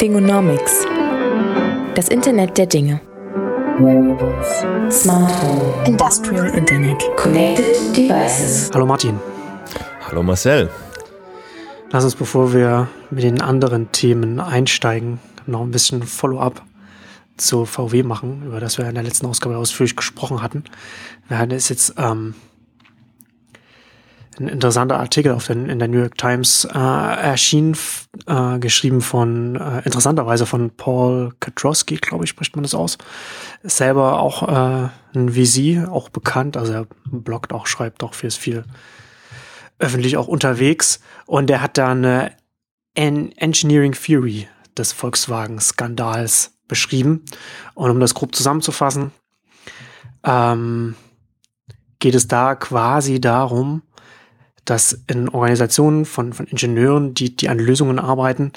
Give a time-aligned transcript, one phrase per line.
[0.00, 0.86] Fingonomics.
[1.94, 3.02] Das Internet der Dinge.
[4.90, 5.84] Smart Home.
[5.84, 7.04] Industrial Internet.
[7.18, 8.70] Connected Devices.
[8.72, 9.20] Hallo Martin.
[10.08, 10.70] Hallo Marcel.
[11.90, 16.62] Lass uns, bevor wir mit den anderen Themen einsteigen, noch ein bisschen Follow-up
[17.36, 20.64] zu VW machen, über das wir in der letzten Ausgabe ausführlich gesprochen hatten.
[21.28, 22.34] Wir hatten es jetzt ähm,
[24.40, 27.76] ein interessanter Artikel auf den, in der New York Times äh, erschien,
[28.26, 32.96] äh, geschrieben von, äh, interessanterweise von Paul Katrowski, glaube ich, spricht man das aus.
[33.62, 38.64] Selber auch äh, ein VC, auch bekannt, also er bloggt auch, schreibt auch viel, viel
[39.78, 42.32] öffentlich auch unterwegs und der hat da eine
[42.94, 47.24] en Engineering Theory des Volkswagen-Skandals beschrieben.
[47.74, 49.12] Und um das grob zusammenzufassen,
[50.24, 50.96] ähm,
[51.98, 53.82] geht es da quasi darum,
[54.64, 58.52] dass in Organisationen von, von Ingenieuren, die, die an Lösungen arbeiten,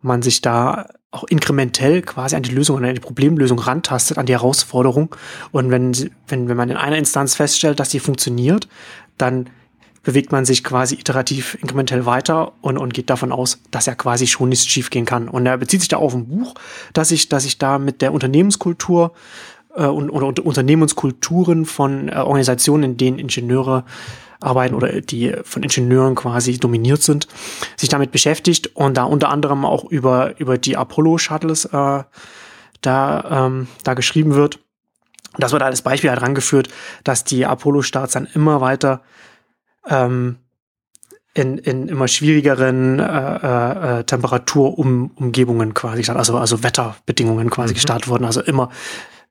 [0.00, 4.32] man sich da auch inkrementell quasi an die Lösung, an die Problemlösung rantastet, an die
[4.32, 5.14] Herausforderung.
[5.52, 5.92] Und wenn,
[6.28, 8.68] wenn, wenn man in einer Instanz feststellt, dass die funktioniert,
[9.16, 9.48] dann
[10.02, 14.26] bewegt man sich quasi iterativ inkrementell weiter und, und geht davon aus, dass er quasi
[14.26, 15.28] schon nichts schiefgehen kann.
[15.28, 16.54] Und er bezieht sich da auf ein Buch,
[16.92, 19.12] dass ich, dass ich da mit der Unternehmenskultur
[19.74, 23.84] äh, und, oder Unternehmenskulturen von äh, Organisationen, in denen Ingenieure
[24.44, 27.26] arbeiten oder die von Ingenieuren quasi dominiert sind,
[27.76, 32.02] sich damit beschäftigt und da unter anderem auch über, über die Apollo-Shuttles äh,
[32.80, 34.58] da, ähm, da geschrieben wird.
[35.36, 36.68] Das wird als Beispiel halt rangeführt,
[37.02, 39.02] dass die Apollo-Starts dann immer weiter
[39.88, 40.36] ähm,
[41.34, 47.74] in, in immer schwierigeren äh, äh, Temperaturumgebungen quasi, also, also Wetterbedingungen quasi mhm.
[47.74, 48.24] gestartet wurden.
[48.24, 48.70] Also immer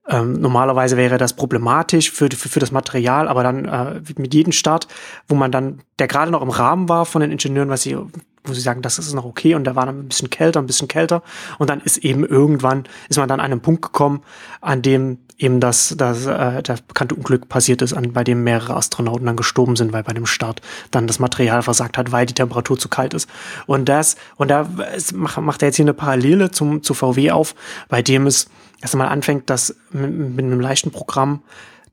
[0.08, 4.52] ähm, normalerweise wäre das problematisch für, für, für das Material, aber dann äh, mit jedem
[4.52, 4.88] Start,
[5.28, 7.98] wo man dann, der gerade noch im Rahmen war von den Ingenieuren, was sie,
[8.44, 10.66] wo sie sagen, das ist noch okay und da war dann ein bisschen kälter, ein
[10.66, 11.24] bisschen kälter
[11.58, 14.24] und dann ist eben irgendwann, ist man dann an einem Punkt gekommen,
[14.59, 18.75] an dem eben das, das, äh, das bekannte Unglück passiert ist, an, bei dem mehrere
[18.75, 22.34] Astronauten dann gestorben sind, weil bei dem Start dann das Material versagt hat, weil die
[22.34, 23.30] Temperatur zu kalt ist.
[23.68, 24.70] Und das, und da
[25.14, 27.56] macht, macht er jetzt hier eine Parallele zum, zu VW auf,
[27.88, 28.50] bei dem es
[28.84, 31.42] erst einmal anfängt, dass mit, mit einem leichten Programm,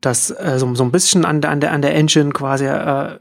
[0.01, 3.17] das äh, so, so ein bisschen an der, an der, an der Engine quasi äh,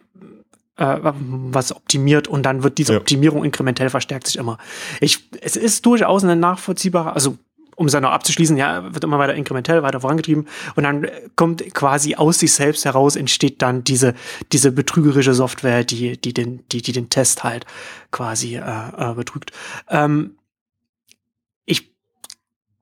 [0.77, 2.99] äh, was optimiert und dann wird diese ja.
[2.99, 4.59] Optimierung inkrementell verstärkt sich immer.
[5.01, 7.37] Ich, es ist durchaus eine nachvollziehbare, also
[7.77, 11.07] um es dann noch abzuschließen, ja, wird immer weiter inkrementell weiter vorangetrieben und dann
[11.37, 14.15] kommt quasi aus sich selbst heraus entsteht dann diese
[14.53, 17.65] diese betrügerische Software, die die den die die den Test halt
[18.11, 19.53] quasi äh, äh, betrügt.
[19.89, 20.37] Ähm,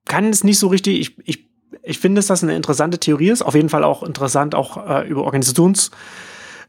[0.09, 0.99] kann es nicht so richtig.
[0.99, 1.45] Ich ich
[1.83, 3.41] ich finde, dass das eine interessante Theorie ist.
[3.41, 5.91] Auf jeden Fall auch interessant, auch äh, über Organisations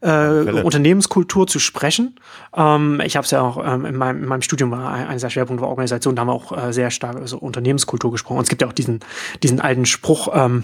[0.01, 2.15] äh, Unternehmenskultur zu sprechen.
[2.55, 5.19] Ähm, ich habe es ja auch ähm, in, meinem, in meinem Studium war ein, ein
[5.19, 8.37] sehr Schwerpunkt war Organisation, da haben wir auch äh, sehr stark also Unternehmenskultur gesprochen.
[8.37, 9.01] Und es gibt ja auch diesen,
[9.43, 10.63] diesen alten Spruch, ähm,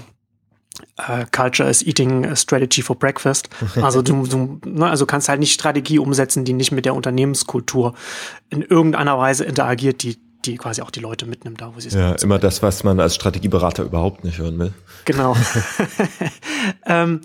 [0.99, 3.49] Uh, Culture is eating a strategy for breakfast.
[3.81, 7.95] Also du, du ne, also kannst halt nicht Strategie umsetzen, die nicht mit der Unternehmenskultur
[8.51, 11.99] in irgendeiner Weise interagiert, die die quasi auch die Leute mitnimmt, da wo sie sind.
[11.99, 14.73] Ja, immer das, was man als Strategieberater überhaupt nicht hören will.
[15.05, 15.35] Genau.
[16.85, 17.21] ähm,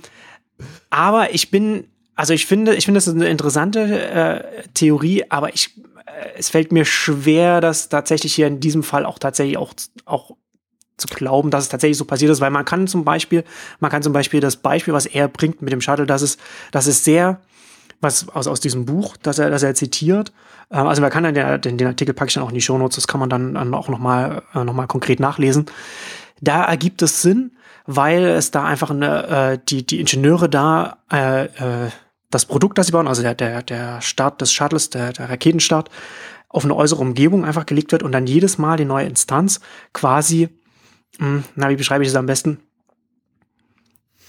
[0.91, 1.85] aber ich bin
[2.15, 6.51] also ich finde, ich finde, das ist eine interessante äh, Theorie, aber ich, äh, es
[6.51, 9.73] fällt mir schwer, das tatsächlich hier in diesem Fall auch tatsächlich auch,
[10.05, 10.37] auch
[10.97, 13.45] zu glauben, dass es tatsächlich so passiert ist, weil man kann zum Beispiel,
[13.81, 16.39] man kann zum Beispiel das Beispiel, was er bringt mit dem Shuttle, das ist,
[16.71, 17.41] das ist sehr,
[18.01, 20.33] was aus, aus diesem Buch, das er, das er zitiert.
[20.73, 22.61] Äh, also man kann dann den, den, den Artikel packe ich dann auch in die
[22.61, 25.67] Show Notes, das kann man dann, auch nochmal äh, noch mal konkret nachlesen.
[26.41, 27.53] Da ergibt es Sinn,
[27.87, 31.91] weil es da einfach eine, äh, die, die Ingenieure da äh, äh,
[32.31, 35.91] das Produkt, das sie bauen, also der, der, der Start des Shuttles, der, der Raketenstart,
[36.49, 39.61] auf eine äußere Umgebung einfach gelegt wird und dann jedes Mal die neue Instanz
[39.93, 40.49] quasi,
[41.19, 42.61] hm, na, wie beschreibe ich es am besten?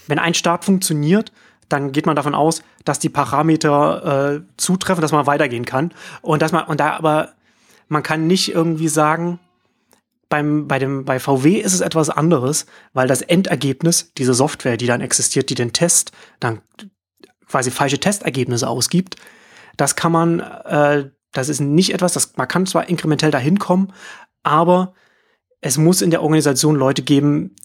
[0.06, 1.32] Wenn ein Start funktioniert,
[1.74, 5.92] dann geht man davon aus, dass die Parameter äh, zutreffen, dass man weitergehen kann.
[6.22, 7.34] Und dass man, und da aber,
[7.88, 9.40] man kann nicht irgendwie sagen,
[10.28, 14.86] beim, bei, dem, bei VW ist es etwas anderes, weil das Endergebnis, diese Software, die
[14.86, 16.60] dann existiert, die den Test dann
[17.48, 19.16] quasi falsche Testergebnisse ausgibt,
[19.76, 23.92] das kann man, äh, das ist nicht etwas, das, man kann zwar inkrementell dahin kommen,
[24.44, 24.94] aber
[25.60, 27.56] es muss in der Organisation Leute geben,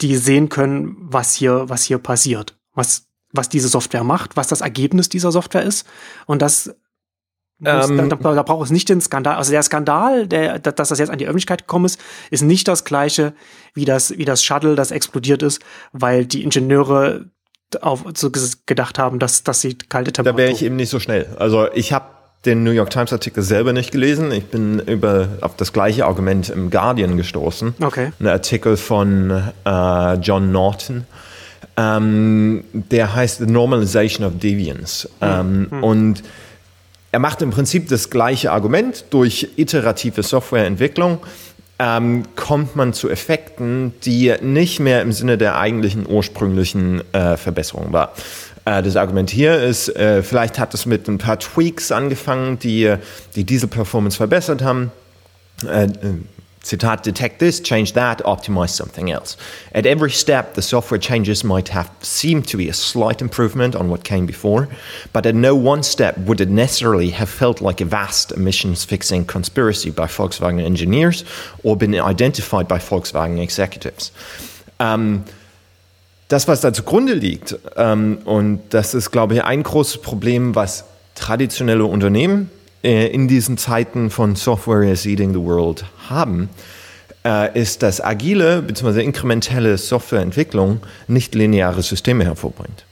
[0.00, 4.60] die sehen können, was hier, was hier passiert, was, was diese Software macht, was das
[4.60, 5.86] Ergebnis dieser Software ist.
[6.26, 6.74] Und das
[7.64, 9.36] ähm, da, da, da, braucht es nicht den Skandal.
[9.36, 12.00] Also der Skandal, der, dass das jetzt an die Öffentlichkeit gekommen ist,
[12.30, 13.34] ist nicht das gleiche
[13.74, 15.60] wie das, wie das Shuttle, das explodiert ist,
[15.92, 17.26] weil die Ingenieure
[17.80, 18.30] auf, so
[18.66, 20.36] gedacht haben, dass, dass sie kalte Temperatur.
[20.36, 21.36] Da wäre ich eben nicht so schnell.
[21.38, 22.06] Also ich habe
[22.44, 24.32] den New York Times Artikel selber nicht gelesen.
[24.32, 27.74] Ich bin über auf das gleiche Argument im Guardian gestoßen.
[27.80, 28.12] Okay.
[28.18, 31.06] Ein Artikel von äh, John Norton.
[31.76, 35.08] Ähm, der heißt The Normalization of Deviance.
[35.20, 36.22] Ähm, Und
[37.12, 39.04] er macht im Prinzip das gleiche Argument.
[39.10, 41.18] Durch iterative Softwareentwicklung
[41.78, 47.92] ähm, kommt man zu Effekten, die nicht mehr im Sinne der eigentlichen ursprünglichen äh, Verbesserung
[47.92, 48.12] war.
[48.64, 52.94] Äh, das Argument hier ist, äh, vielleicht hat es mit ein paar Tweaks angefangen, die
[53.34, 54.90] die Diesel-Performance verbessert haben.
[56.64, 59.36] Zitat, detect this, change that, optimize something else.
[59.74, 63.88] At every step, the software changes might have seemed to be a slight improvement on
[63.88, 64.68] what came before,
[65.12, 69.24] but at no one step would it necessarily have felt like a vast emissions fixing
[69.24, 71.24] conspiracy by Volkswagen engineers
[71.64, 74.12] or been identified by Volkswagen executives.
[74.78, 75.24] Ähm,
[76.28, 80.84] das, was da zugrunde liegt, ähm, und das ist, glaube ich, ein großes Problem, was
[81.16, 82.50] traditionelle Unternehmen
[82.82, 86.48] äh, in diesen Zeiten von Software is eating the world haben,
[87.24, 89.02] äh, ist, dass agile bzw.
[89.02, 92.84] inkrementelle Softwareentwicklung nicht lineare Systeme hervorbringt.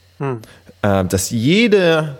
[0.82, 2.16] Äh, dass jede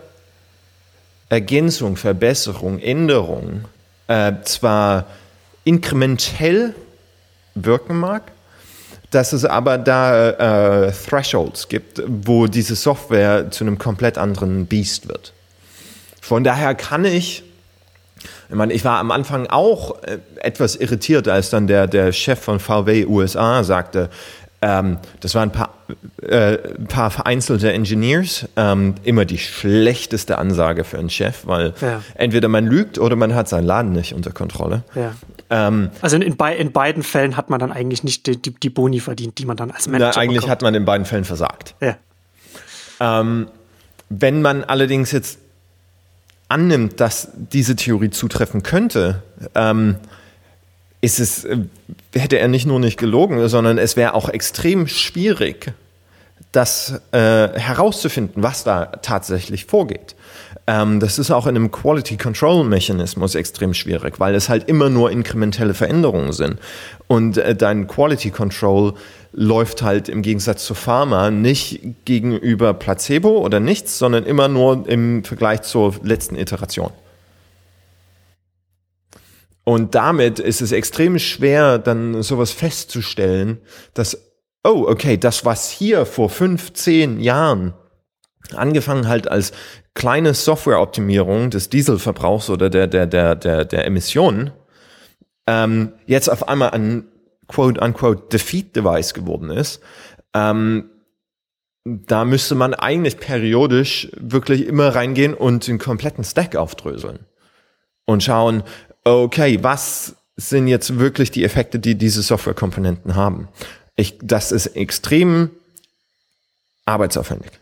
[1.28, 3.64] Ergänzung, Verbesserung, Änderung
[4.43, 5.06] zwar
[5.62, 6.75] inkrementell
[7.55, 8.32] wirken mag,
[9.11, 15.08] dass es aber da äh, Thresholds gibt, wo diese Software zu einem komplett anderen Beast
[15.08, 15.32] wird.
[16.20, 17.43] Von daher kann ich,
[18.50, 22.38] ich meine, ich war am Anfang auch äh, etwas irritiert, als dann der, der Chef
[22.41, 24.11] von VW USA sagte,
[24.62, 25.70] ähm, das waren ein paar,
[26.20, 32.02] äh, ein paar vereinzelte Engineers, ähm, immer die schlechteste Ansage für einen Chef, weil Ja.
[32.14, 34.82] entweder man lügt oder man hat seinen Laden nicht unter Kontrolle.
[34.94, 35.12] Ja.
[35.49, 38.69] Ähm, Also in, bei, in beiden Fällen hat man dann eigentlich nicht die, die, die
[38.70, 40.50] Boni verdient, die man dann als na, Manager eigentlich bekommt.
[40.50, 41.75] hat man in beiden Fällen versagt.
[41.81, 41.97] Ja.
[43.00, 43.49] Ähm,
[44.11, 45.38] wenn man allerdings jetzt
[46.50, 49.23] annimmt, dass diese Theorie zutreffen könnte,
[49.55, 49.97] ähm,
[51.00, 51.58] ist es, äh,
[52.14, 55.73] hätte er nicht nur nicht gelogen, sondern es wäre auch extrem schwierig,
[56.52, 60.17] das äh, herauszufinden, was da tatsächlich vorgeht.
[60.70, 64.88] Ähm, das ist auch in einem Quality Control Mechanismus extrem schwierig, weil es halt immer
[64.88, 66.61] nur inkrementelle Veränderungen sind.
[67.08, 68.94] Und äh, dein Quality Control
[69.32, 75.25] läuft halt im Gegensatz zu Pharma nicht gegenüber Placebo oder nichts, sondern immer nur im
[75.25, 76.93] Vergleich zur letzten Iteration.
[79.64, 83.58] Und damit ist es extrem schwer, dann sowas festzustellen,
[83.94, 84.16] dass,
[84.62, 87.75] oh, okay, das, was hier vor fünf, zehn Jahren
[88.55, 89.52] angefangen halt als
[89.94, 94.52] kleine Softwareoptimierung des Dieselverbrauchs oder der, der, der, der, der Emissionen,
[95.47, 97.05] ähm, jetzt auf einmal ein
[97.49, 99.81] quote-unquote Defeat-Device geworden ist,
[100.35, 100.91] ähm,
[101.85, 107.20] da müsste man eigentlich periodisch wirklich immer reingehen und den kompletten Stack aufdröseln
[108.05, 108.62] und schauen,
[109.05, 113.49] okay, was sind jetzt wirklich die Effekte, die diese Softwarekomponenten haben.
[113.97, 115.50] Ich, das ist extrem
[116.87, 117.60] arbeitsaufwendig.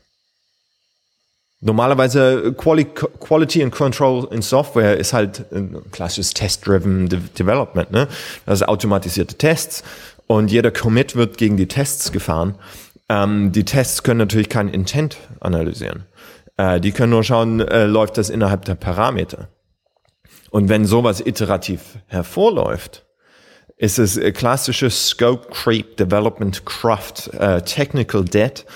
[1.60, 7.90] Normalerweise Quali Quality and Control in Software ist halt ein klassisches Test-Driven De Development.
[7.90, 8.06] Ne?
[8.46, 9.82] Das ist automatisierte Tests
[10.28, 12.54] und jeder Commit wird gegen die Tests gefahren.
[13.08, 16.04] Ähm, die Tests können natürlich keinen Intent analysieren.
[16.56, 19.48] Äh, die können nur schauen, äh, läuft das innerhalb der Parameter.
[20.50, 23.04] Und wenn sowas iterativ hervorläuft,
[23.78, 28.66] ist es äh, klassisches Scope Creep, Development Craft, äh, Technical Debt,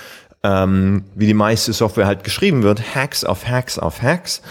[0.43, 4.43] ähm, wie die meiste Software halt geschrieben wird, Hacks auf Hacks auf Hacks.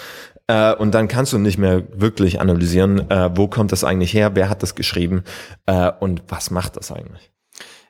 [0.47, 4.35] Äh, und dann kannst du nicht mehr wirklich analysieren, äh, wo kommt das eigentlich her,
[4.35, 5.23] wer hat das geschrieben
[5.65, 7.31] äh, und was macht das eigentlich.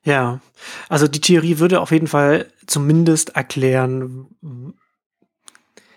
[0.03, 0.39] Ja,
[0.89, 4.27] also die Theorie würde auf jeden Fall zumindest erklären,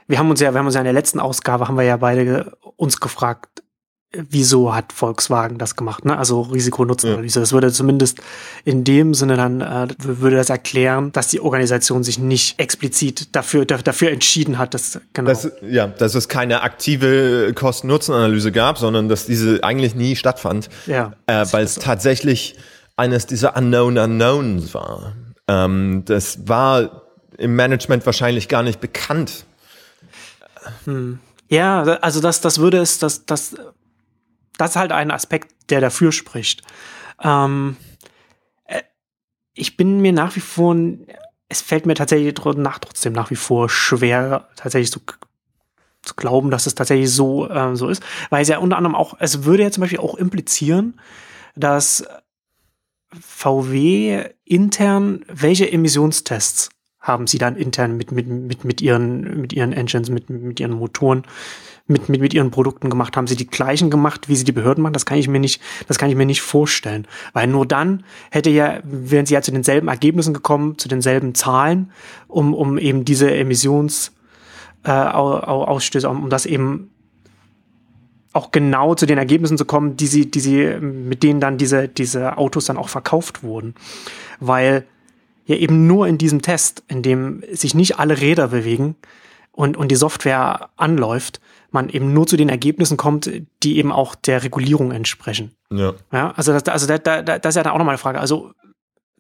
[0.07, 1.97] wir haben uns ja, wir haben uns ja in der letzten Ausgabe, haben wir ja
[1.97, 3.64] beide uns gefragt,
[4.31, 6.17] wieso hat Volkswagen das gemacht, ne?
[6.17, 7.41] Also Risiko-Nutzen-Analyse.
[7.41, 8.19] Das würde zumindest
[8.65, 13.65] in dem Sinne dann, äh, würde das erklären, dass die Organisation sich nicht explizit dafür,
[13.65, 15.31] da, dafür entschieden hat, dass, genau.
[15.31, 21.13] Das, ja, dass es keine aktive Kosten-Nutzen-Analyse gab, sondern dass diese eigentlich nie stattfand, Ja.
[21.27, 22.57] äh, weil es tatsächlich
[22.97, 25.15] eines dieser Unknown Unknowns war.
[25.49, 27.03] Ähm, das war
[27.39, 29.45] im Management wahrscheinlich gar nicht bekannt.
[31.49, 33.55] Ja, also das, das würde es, das, das,
[34.59, 36.63] das ist halt ein Aspekt, der dafür spricht.
[37.23, 37.77] Ähm,
[38.65, 38.83] äh,
[39.55, 40.77] ich bin mir nach wie vor,
[41.49, 45.01] es fällt mir tatsächlich nach trotzdem nach wie vor schwer, tatsächlich so
[46.03, 49.15] zu glauben, dass es tatsächlich so, äh, so ist, weil es ja unter anderem auch,
[49.21, 51.01] es würde ja zum Beispiel auch implizieren,
[51.57, 52.05] dass
[53.19, 56.71] VW intern, welche Emissionstests
[57.01, 60.73] haben sie dann intern mit, mit, mit, mit, ihren, mit ihren Engines, mit, mit ihren
[60.73, 61.25] Motoren
[61.87, 63.17] mit, mit, mit ihren Produkten gemacht?
[63.17, 64.93] Haben sie die gleichen gemacht, wie sie die Behörden machen?
[64.93, 67.07] Das kann ich mir nicht, das kann ich mir nicht vorstellen.
[67.33, 71.91] Weil nur dann hätte ja, wären sie ja zu denselben Ergebnissen gekommen, zu denselben Zahlen,
[72.29, 74.13] um, um eben diese Emissions,
[74.85, 76.91] äh, Ausstöße, um das eben
[78.35, 81.89] auch genau zu den Ergebnissen zu kommen, die sie, die sie, mit denen dann diese,
[81.89, 83.75] diese Autos dann auch verkauft wurden.
[84.41, 84.85] Weil
[85.47, 88.97] ja eben nur in diesem Test, in dem sich nicht alle Räder bewegen
[89.53, 91.41] und, und die Software anläuft,
[91.75, 93.31] man eben nur zu den Ergebnissen kommt,
[93.63, 95.53] die eben auch der Regulierung entsprechen.
[95.71, 95.95] Ja.
[96.13, 98.21] ja also das, also da, da, das ist ja dann auch nochmal eine Frage.
[98.21, 98.53] Also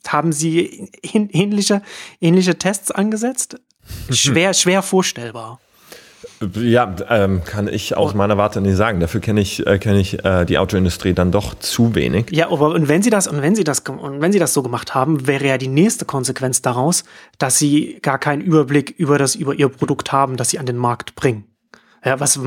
[0.06, 1.82] haben Sie ähnliche,
[2.20, 3.60] ähnliche Tests angesetzt?
[4.10, 5.60] Schwer, schwer vorstellbar.
[6.56, 9.00] Ja, ähm, kann ich aus meiner Warte nicht sagen.
[9.00, 12.26] Dafür kenne ich, äh, kenne ich äh, die Autoindustrie dann doch zu wenig.
[12.30, 14.62] Ja, aber und wenn sie das und wenn sie das und wenn sie das so
[14.62, 17.04] gemacht haben, wäre ja die nächste Konsequenz daraus,
[17.38, 20.76] dass sie gar keinen Überblick über das über ihr Produkt haben, das sie an den
[20.76, 21.44] Markt bringen.
[22.04, 22.38] Ja, was,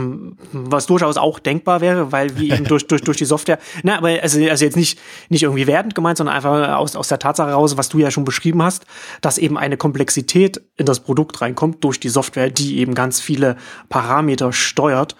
[0.51, 4.09] was durchaus auch denkbar wäre, weil wir eben durch, durch, durch die Software, na, aber
[4.21, 4.99] also, also jetzt nicht,
[5.29, 8.23] nicht irgendwie wertend gemeint, sondern einfach aus, aus der Tatsache heraus, was du ja schon
[8.23, 8.85] beschrieben hast,
[9.21, 13.57] dass eben eine Komplexität in das Produkt reinkommt durch die Software, die eben ganz viele
[13.89, 15.15] Parameter steuert,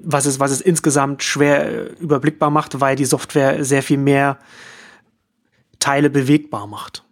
[0.00, 4.38] was es, was es insgesamt schwer überblickbar macht, weil die Software sehr viel mehr
[5.78, 7.04] Teile bewegbar macht.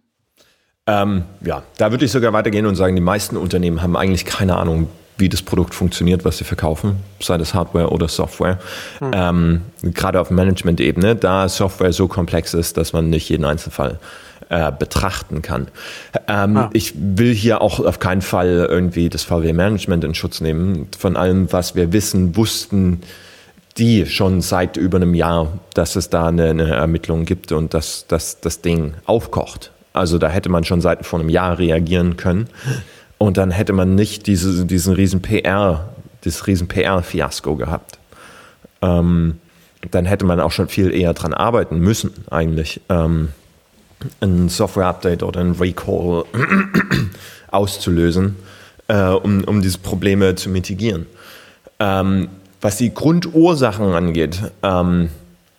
[0.87, 4.57] Ähm, ja, da würde ich sogar weitergehen und sagen, die meisten Unternehmen haben eigentlich keine
[4.57, 8.59] Ahnung, wie das Produkt funktioniert, was sie verkaufen, sei das Hardware oder Software.
[8.99, 9.11] Mhm.
[9.13, 13.99] Ähm, gerade auf Management-Ebene, da Software so komplex ist, dass man nicht jeden Einzelfall
[14.49, 15.67] äh, betrachten kann.
[16.27, 16.69] Ähm, ah.
[16.73, 20.87] Ich will hier auch auf keinen Fall irgendwie das VW-Management in Schutz nehmen.
[20.97, 23.01] Von allem, was wir wissen, wussten
[23.77, 28.05] die schon seit über einem Jahr, dass es da eine, eine Ermittlung gibt und dass,
[28.07, 29.71] dass das Ding aufkocht.
[29.93, 32.47] Also da hätte man schon seit vor einem Jahr reagieren können.
[33.23, 35.93] Und dann hätte man nicht diese, diesen riesen PR,
[36.25, 37.97] dieses riesen PR-Fiasko gehabt.
[38.81, 39.39] Ähm,
[39.91, 42.81] dann hätte man auch schon viel eher dran arbeiten müssen, eigentlich.
[42.89, 43.29] Ähm,
[44.19, 46.25] ein Software-Update oder ein Recall
[47.49, 48.35] auszulösen,
[48.89, 51.05] äh, um, um diese Probleme zu mitigieren.
[51.79, 52.27] Ähm,
[52.59, 55.07] was die Grundursachen angeht, ähm,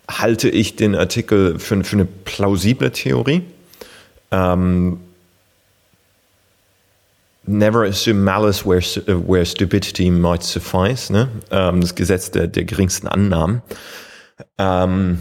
[0.06, 3.40] halte ich den Artikel für, für eine plausible Theorie.
[4.30, 4.98] Ähm,
[7.46, 11.10] Never assume malice where, where stupidity might suffice.
[11.10, 11.28] Ne?
[11.50, 13.62] Ähm, das Gesetz der, der geringsten Annahmen.
[14.58, 15.18] Ähm,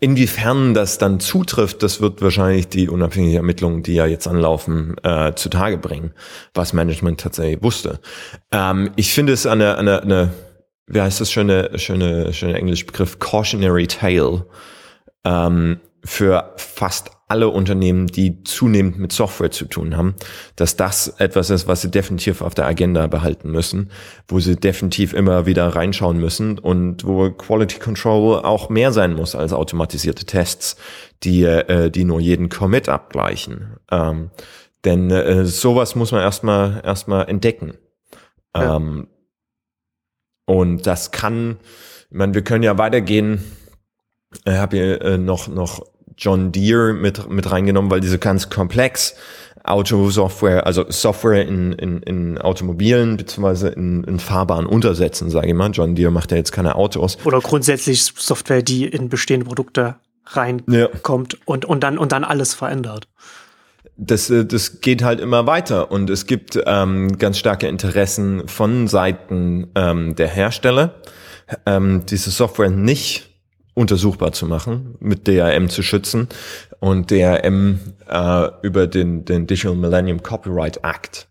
[0.00, 5.34] inwiefern das dann zutrifft, das wird wahrscheinlich die unabhängige Ermittlung, die ja jetzt anlaufen, äh,
[5.34, 6.12] zutage bringen,
[6.54, 8.00] was Management tatsächlich wusste.
[8.50, 10.30] Ähm, ich finde es eine, eine, eine,
[10.86, 14.46] wie heißt das schöne, schöne, schöne englische Begriff, cautionary tale,
[15.24, 20.14] ähm, für fast alle Unternehmen, die zunehmend mit Software zu tun haben,
[20.56, 23.90] dass das etwas ist, was sie definitiv auf der Agenda behalten müssen,
[24.28, 29.34] wo sie definitiv immer wieder reinschauen müssen und wo Quality Control auch mehr sein muss
[29.34, 30.76] als automatisierte Tests,
[31.22, 33.76] die, äh, die nur jeden Commit abgleichen.
[33.90, 34.30] Ähm,
[34.84, 37.74] denn äh, sowas muss man erstmal erstmal entdecken.
[38.54, 38.76] Ja.
[38.76, 39.08] Ähm,
[40.46, 41.58] und das kann,
[42.10, 43.42] ich meine, wir können ja weitergehen.
[44.44, 49.14] Ich habe hier äh, noch, noch John Deere mit, mit reingenommen, weil diese ganz komplex
[49.64, 55.70] Autosoftware, also Software in, in, in Automobilen beziehungsweise in, in Fahrbahn untersetzen, sage ich mal.
[55.70, 57.16] John Deere macht ja jetzt keine Autos.
[57.24, 61.38] Oder grundsätzlich Software, die in bestehende Produkte reinkommt ja.
[61.46, 63.08] und, und, dann, und dann alles verändert.
[63.96, 68.86] Das, äh, das geht halt immer weiter und es gibt ähm, ganz starke Interessen von
[68.88, 70.94] Seiten ähm, der Hersteller,
[71.64, 73.33] ähm, diese Software nicht
[73.74, 76.28] untersuchbar zu machen, mit DRM zu schützen
[76.80, 81.28] und DRM äh, über den, den Digital Millennium Copyright Act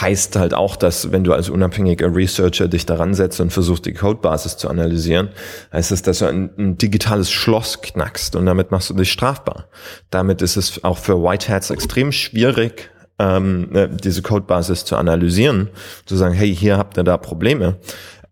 [0.00, 3.94] heißt halt auch, dass wenn du als unabhängiger Researcher dich daran setzt und versuchst, die
[3.94, 5.28] Codebasis zu analysieren,
[5.72, 9.68] heißt es, dass du ein, ein, digitales Schloss knackst und damit machst du dich strafbar.
[10.10, 15.70] Damit ist es auch für White Hats extrem schwierig, ähm, ne, diese Codebasis zu analysieren,
[16.04, 17.78] zu sagen, hey, hier habt ihr da Probleme.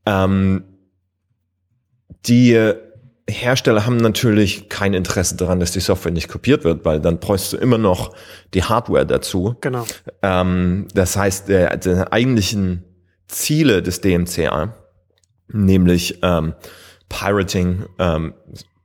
[0.04, 0.64] Ähm,
[2.26, 2.74] die
[3.28, 7.52] Hersteller haben natürlich kein Interesse daran, dass die Software nicht kopiert wird, weil dann bräuchst
[7.52, 8.14] du immer noch
[8.52, 9.56] die Hardware dazu.
[9.60, 9.86] Genau.
[10.22, 12.84] Ähm, das heißt, der, der eigentlichen
[13.26, 14.74] Ziele des DMCA,
[15.48, 16.54] nämlich ähm,
[17.08, 18.34] Pirating, ähm,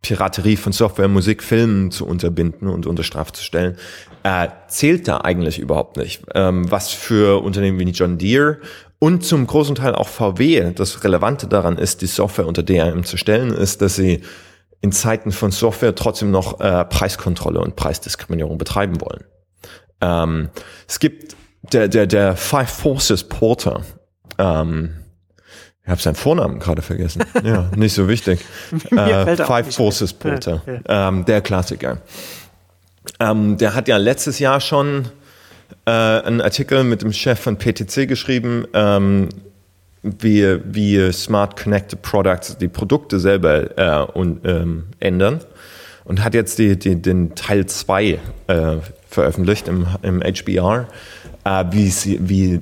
[0.02, 3.78] Piraterie von Software, Musik, Filmen zu unterbinden und unter Strafe zu stellen,
[4.24, 6.24] äh, zählt da eigentlich überhaupt nicht.
[6.34, 8.60] Ähm, was für Unternehmen wie John Deere
[9.00, 10.72] und zum großen Teil auch VW.
[10.76, 14.22] Das Relevante daran ist, die Software unter DRM zu stellen, ist, dass sie
[14.82, 19.24] in Zeiten von Software trotzdem noch äh, Preiskontrolle und Preisdiskriminierung betreiben wollen.
[20.02, 20.50] Ähm,
[20.88, 21.36] es gibt
[21.74, 23.82] der, der, der Five Forces Porter,
[24.38, 24.96] ähm,
[25.84, 27.24] Ich habe seinen Vornamen gerade vergessen.
[27.44, 28.40] ja, nicht so wichtig.
[28.92, 31.08] äh, Five Forces Porter, ja, ja.
[31.10, 32.02] Ähm, der Klassiker.
[33.20, 35.10] Ähm, der hat ja letztes Jahr schon
[35.86, 39.30] äh, einen Artikel mit dem Chef von PTC geschrieben, ähm,
[40.02, 45.42] wie, wie Smart Connected Products die Produkte selber äh, und, ähm, ändern.
[46.06, 50.88] Und hat jetzt die, die, den Teil 2 äh, veröffentlicht im, im HBR,
[51.44, 52.62] äh, wie, sie, wie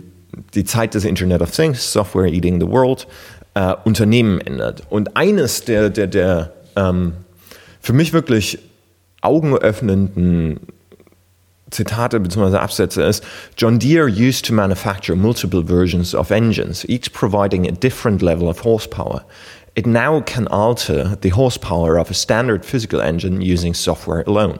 [0.54, 3.08] die Zeit des Internet of Things, Software Eating the World,
[3.54, 4.84] äh, Unternehmen ändert.
[4.90, 7.14] Und eines der, der, der ähm,
[7.80, 8.60] für mich wirklich
[9.22, 10.60] augenöffnenden
[11.72, 12.58] Zitate bzw.
[12.58, 13.24] Absätze ist,
[13.58, 18.64] John Deere used to manufacture multiple versions of engines, each providing a different level of
[18.64, 19.24] horsepower.
[19.76, 24.60] It now can alter the horsepower of a standard physical engine using software alone.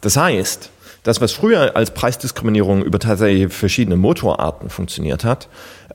[0.00, 0.70] Das heißt,
[1.02, 5.48] das, was früher als Preisdiskriminierung über tatsächlich verschiedene Motorarten funktioniert hat,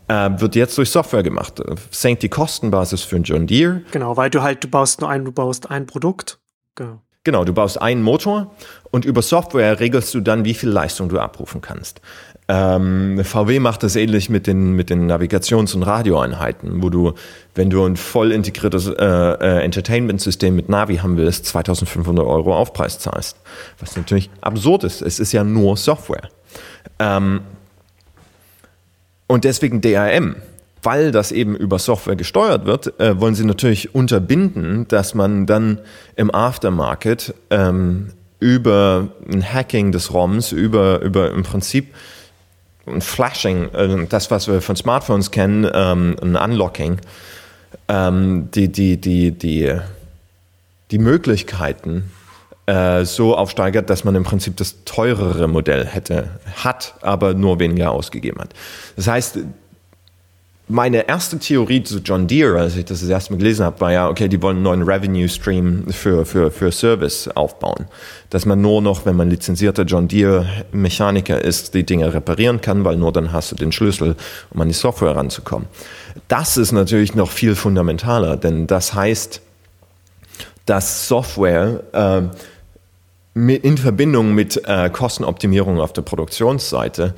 [0.08, 1.62] äh, wird jetzt durch Software gemacht.
[1.92, 3.82] Senkt die Kostenbasis für John Deere.
[3.92, 6.40] Genau, weil du halt, du baust nur ein, du baust ein Produkt.
[6.76, 7.02] Genau.
[7.24, 8.56] Genau, du baust einen Motor
[8.92, 12.02] und über Software regelst du dann, wie viel Leistung du abrufen kannst.
[12.48, 17.14] Ähm, VW macht das ähnlich mit den, mit den Navigations- und Radioeinheiten, wo du,
[17.56, 23.00] wenn du ein voll integriertes äh, äh, Entertainment-System mit Navi haben willst, 2500 Euro Aufpreis
[23.00, 23.38] zahlst.
[23.80, 25.02] Was natürlich absurd ist.
[25.02, 26.30] Es ist ja nur Software.
[27.00, 27.42] Ähm,
[29.28, 30.36] und deswegen DRM
[30.84, 35.80] weil das eben über Software gesteuert wird, äh, wollen sie natürlich unterbinden, dass man dann
[36.16, 41.94] im Aftermarket ähm, über ein Hacking des ROMs, über, über im Prinzip
[42.88, 47.00] ein Flashing, äh, das, was wir von Smartphones kennen, ähm, ein Unlocking,
[47.88, 49.80] ähm, die, die, die, die,
[50.90, 52.12] die Möglichkeiten
[52.66, 57.92] äh, so aufsteigert, dass man im Prinzip das teurere Modell hätte, hat, aber nur weniger
[57.92, 58.54] ausgegeben hat.
[58.96, 59.38] Das heißt,
[60.72, 63.92] meine erste Theorie zu John Deere, als ich das das erste Mal gelesen habe, war
[63.92, 67.86] ja, okay, die wollen einen neuen Revenue Stream für, für, für Service aufbauen.
[68.30, 72.86] Dass man nur noch, wenn man lizenzierter John Deere Mechaniker ist, die Dinge reparieren kann,
[72.86, 74.16] weil nur dann hast du den Schlüssel,
[74.52, 75.68] um an die Software ranzukommen.
[76.30, 79.42] Das ist natürlich noch viel fundamentaler, denn das heißt,
[80.66, 81.84] dass Software
[83.36, 87.14] äh, in Verbindung mit äh, Kostenoptimierung auf der Produktionsseite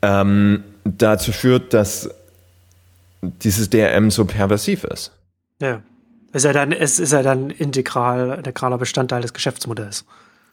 [0.00, 2.08] ähm, dazu führt, dass
[3.22, 5.12] dieses DRM so perversiv ist.
[5.60, 5.82] Ja.
[6.32, 10.04] Ist ja dann, es ist ja dann integral, integraler Bestandteil des Geschäftsmodells.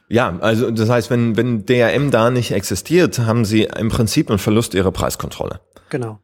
[0.07, 4.39] Ja, also das heißt, wenn, wenn DRM da nicht existiert, haben sie im Prinzip einen
[4.39, 5.59] Verlust ihrer Preiskontrolle.
[5.89, 6.19] Genau.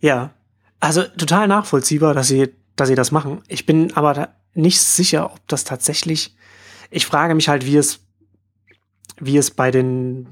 [0.00, 0.30] Ja.
[0.80, 3.42] Also total nachvollziehbar, dass sie, dass sie das machen.
[3.48, 6.36] Ich bin aber nicht sicher, ob das tatsächlich.
[6.90, 8.00] Ich frage mich halt, wie es,
[9.20, 10.26] wie es bei den,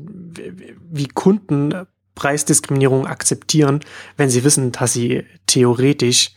[0.90, 1.86] wie Kunden
[2.20, 3.80] Preisdiskriminierung akzeptieren,
[4.18, 6.32] wenn sie wissen, dass sie theoretisch,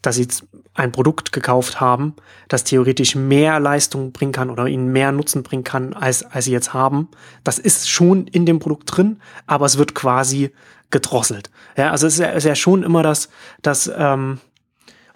[0.00, 0.26] dass sie
[0.72, 2.14] ein Produkt gekauft haben,
[2.48, 6.52] das theoretisch mehr Leistung bringen kann oder ihnen mehr Nutzen bringen kann, als, als sie
[6.52, 7.08] jetzt haben.
[7.44, 10.52] Das ist schon in dem Produkt drin, aber es wird quasi
[10.88, 11.50] gedrosselt.
[11.76, 13.28] Ja, also es ist ja, ist ja schon immer das,
[13.60, 14.40] das ähm,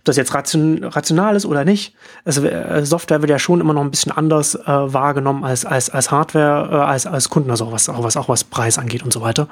[0.04, 1.94] ob das jetzt ration, rational ist oder nicht.
[2.26, 5.88] Also äh, Software wird ja schon immer noch ein bisschen anders äh, wahrgenommen als, als,
[5.88, 9.02] als Hardware, äh, als, als Kunden, also auch was, auch was, auch was Preis angeht
[9.02, 9.48] und so weiter.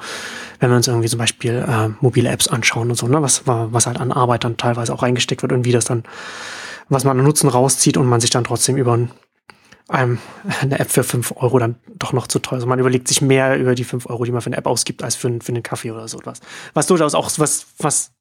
[0.61, 3.87] Wenn wir uns irgendwie zum Beispiel äh, mobile Apps anschauen und so, ne, was, was
[3.87, 6.03] halt an Arbeit dann teilweise auch eingesteckt wird und wie das dann,
[6.91, 9.11] was man an Nutzen rauszieht und man sich dann trotzdem über ein
[9.89, 12.57] eine App für 5 Euro dann doch noch zu teuer.
[12.57, 15.03] Also man überlegt sich mehr über die 5 Euro, die man für eine App ausgibt,
[15.03, 16.41] als für, für einen Kaffee oder so etwas.
[16.75, 18.13] Was durchaus auch was, was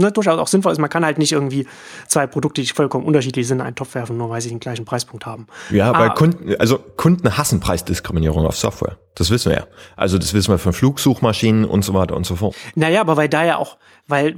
[0.00, 0.78] ne, durchaus auch sinnvoll ist.
[0.78, 1.66] Man kann halt nicht irgendwie
[2.08, 4.84] zwei Produkte, die vollkommen unterschiedlich sind, in einen Topf werfen, nur weil sie den gleichen
[4.84, 5.46] Preispunkt haben.
[5.70, 8.98] Ja, weil ah, Kunden, also Kunden hassen Preisdiskriminierung auf Software.
[9.14, 9.66] Das wissen wir ja.
[9.96, 12.54] Also das wissen wir von Flugsuchmaschinen und so weiter und so fort.
[12.74, 14.36] Naja, aber weil da ja auch, weil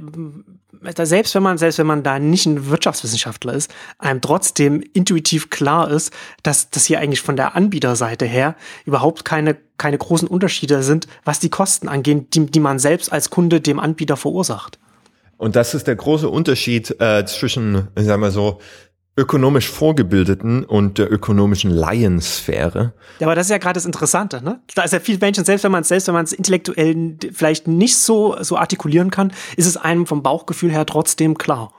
[1.03, 5.89] selbst wenn man, selbst wenn man da nicht ein Wirtschaftswissenschaftler ist, einem trotzdem intuitiv klar
[5.89, 11.07] ist, dass das hier eigentlich von der Anbieterseite her überhaupt keine, keine großen Unterschiede sind,
[11.23, 14.79] was die Kosten angeht, die, die man selbst als Kunde dem Anbieter verursacht.
[15.37, 18.59] Und das ist der große Unterschied äh, zwischen, sagen wir so,
[19.15, 22.93] ökonomisch Vorgebildeten und der ökonomischen Laiensphäre.
[23.19, 24.59] Ja, aber das ist ja gerade das Interessante, ne?
[24.73, 27.67] Da ist ja viel Menschen, selbst wenn man es selbst wenn man es intellektuell vielleicht
[27.67, 31.71] nicht so so artikulieren kann, ist es einem vom Bauchgefühl her trotzdem klar.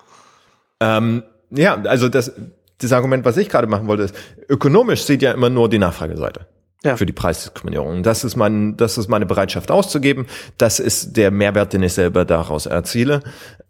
[0.79, 2.33] Ähm, ja, also das
[2.79, 4.15] das Argument, was ich gerade machen wollte, ist,
[4.49, 6.47] ökonomisch sieht ja immer nur die Nachfrageseite
[6.85, 6.97] ja.
[6.97, 8.03] für die Preisdiskriminierung.
[8.03, 10.27] Das ist mein, das ist meine Bereitschaft auszugeben.
[10.59, 13.23] Das ist der Mehrwert, den ich selber daraus erziele.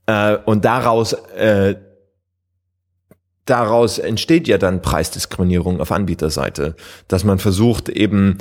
[0.06, 1.76] Äh, und daraus, äh,
[3.46, 6.76] daraus entsteht ja dann Preisdiskriminierung auf Anbieterseite,
[7.08, 8.38] dass man versucht eben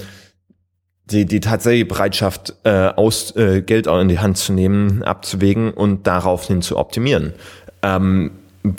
[1.06, 6.08] die, die tatsächliche Bereitschaft, äh, aus, äh, Geld in die Hand zu nehmen, abzuwägen und
[6.08, 7.34] daraufhin zu optimieren.
[7.82, 8.32] Ähm,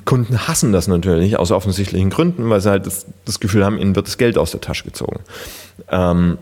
[0.04, 3.94] Kunden hassen das natürlich aus offensichtlichen Gründen, weil sie halt das, das Gefühl haben, ihnen
[3.94, 5.20] wird das Geld aus der Tasche gezogen.
[5.90, 6.38] Ähm,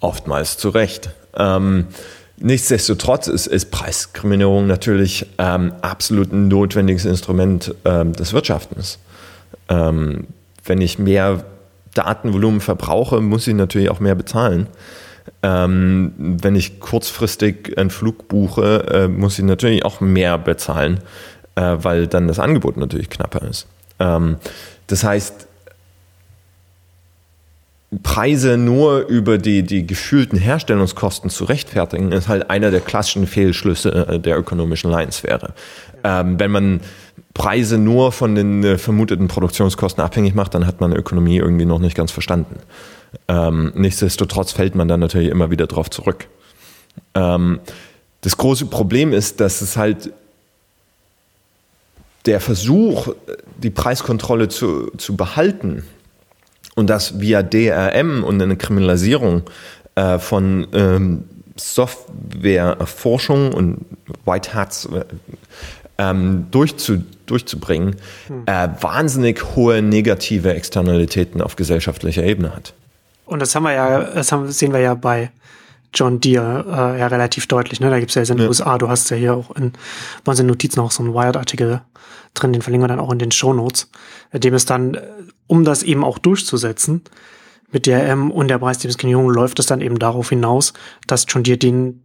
[0.00, 1.10] oftmals zu Recht.
[1.36, 1.86] Ähm,
[2.38, 8.98] nichtsdestotrotz ist, ist Preiskriminierung natürlich ähm, absolut ein notwendiges Instrument ähm, des Wirtschaftens.
[9.68, 10.26] Ähm,
[10.64, 11.44] wenn ich mehr
[11.94, 14.66] Datenvolumen verbrauche, muss ich natürlich auch mehr bezahlen.
[15.42, 21.00] Ähm, wenn ich kurzfristig einen Flug buche, äh, muss ich natürlich auch mehr bezahlen
[21.58, 23.66] äh, weil dann das Angebot natürlich knapper ist.
[23.98, 24.36] Ähm,
[24.86, 25.48] das heißt,
[28.02, 34.08] Preise nur über die, die gefühlten Herstellungskosten zu rechtfertigen, ist halt einer der klassischen Fehlschlüsse
[34.08, 35.54] äh, der ökonomischen Leinsphäre.
[36.04, 36.80] Ähm, wenn man
[37.34, 41.78] Preise nur von den äh, vermuteten Produktionskosten abhängig macht, dann hat man Ökonomie irgendwie noch
[41.78, 42.56] nicht ganz verstanden.
[43.26, 46.28] Ähm, nichtsdestotrotz fällt man dann natürlich immer wieder drauf zurück.
[47.14, 47.60] Ähm,
[48.20, 50.12] das große Problem ist, dass es halt
[52.26, 53.14] der Versuch,
[53.56, 55.84] die Preiskontrolle zu, zu behalten
[56.74, 59.42] und das via DRM und eine Kriminalisierung
[59.94, 61.24] äh, von ähm,
[61.56, 63.84] Softwareerforschung und
[64.24, 65.04] White Hats äh,
[65.98, 67.96] ähm, durchzu, durchzubringen,
[68.28, 68.44] hm.
[68.46, 72.74] äh, wahnsinnig hohe negative Externalitäten auf gesellschaftlicher Ebene hat.
[73.26, 75.30] Und das haben wir ja, das haben, sehen wir ja bei
[75.94, 77.80] John Deere äh, ja relativ deutlich.
[77.80, 77.90] Ne?
[77.90, 78.48] Da gibt's ja jetzt in den ja.
[78.48, 79.72] USA, du hast ja hier auch in
[80.24, 81.82] unseren Notizen auch so einen Wired-Artikel
[82.34, 83.90] drin, den verlinken wir dann auch in den Show Notes,
[84.32, 85.02] dem es dann, äh,
[85.46, 87.02] um das eben auch durchzusetzen,
[87.70, 90.72] mit DRM und der Preisdiskriminierung läuft es dann eben darauf hinaus,
[91.06, 92.02] dass John Deere den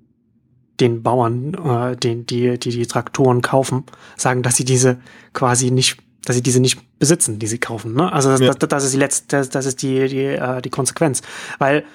[0.79, 3.83] den Bauern, äh, den, die, die die Traktoren kaufen,
[4.17, 4.97] sagen, dass sie diese
[5.33, 7.93] quasi nicht, dass sie diese nicht besitzen, die sie kaufen.
[7.93, 8.11] Ne?
[8.11, 8.53] Also das, ja.
[8.53, 11.21] das, das ist die letzte, das, das ist die, die, äh, die Konsequenz.
[11.59, 11.85] Weil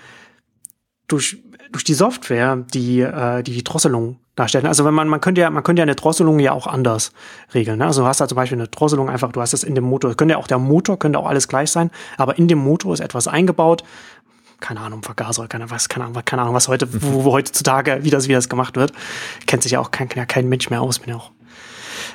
[1.08, 1.42] durch
[1.72, 4.66] durch die Software die äh, die Drosselung darstellen.
[4.66, 7.12] Also wenn man man könnte ja man könnte ja eine Drosselung ja auch anders
[7.54, 7.78] regeln.
[7.78, 7.86] Ne?
[7.86, 10.14] Also du hast da zum Beispiel eine Drosselung einfach, du hast das in dem Motor.
[10.14, 13.00] Könnte ja auch der Motor könnte auch alles gleich sein, aber in dem Motor ist
[13.00, 13.84] etwas eingebaut.
[14.60, 18.10] Keine Ahnung, Vergaser, keine, was, keine Ahnung, keine Ahnung, was heute, wo, wo heutzutage, wie
[18.10, 18.92] das, wie das gemacht wird.
[19.46, 21.30] Kennt sich ja auch kein, kein Mensch mehr aus, bin ja auch.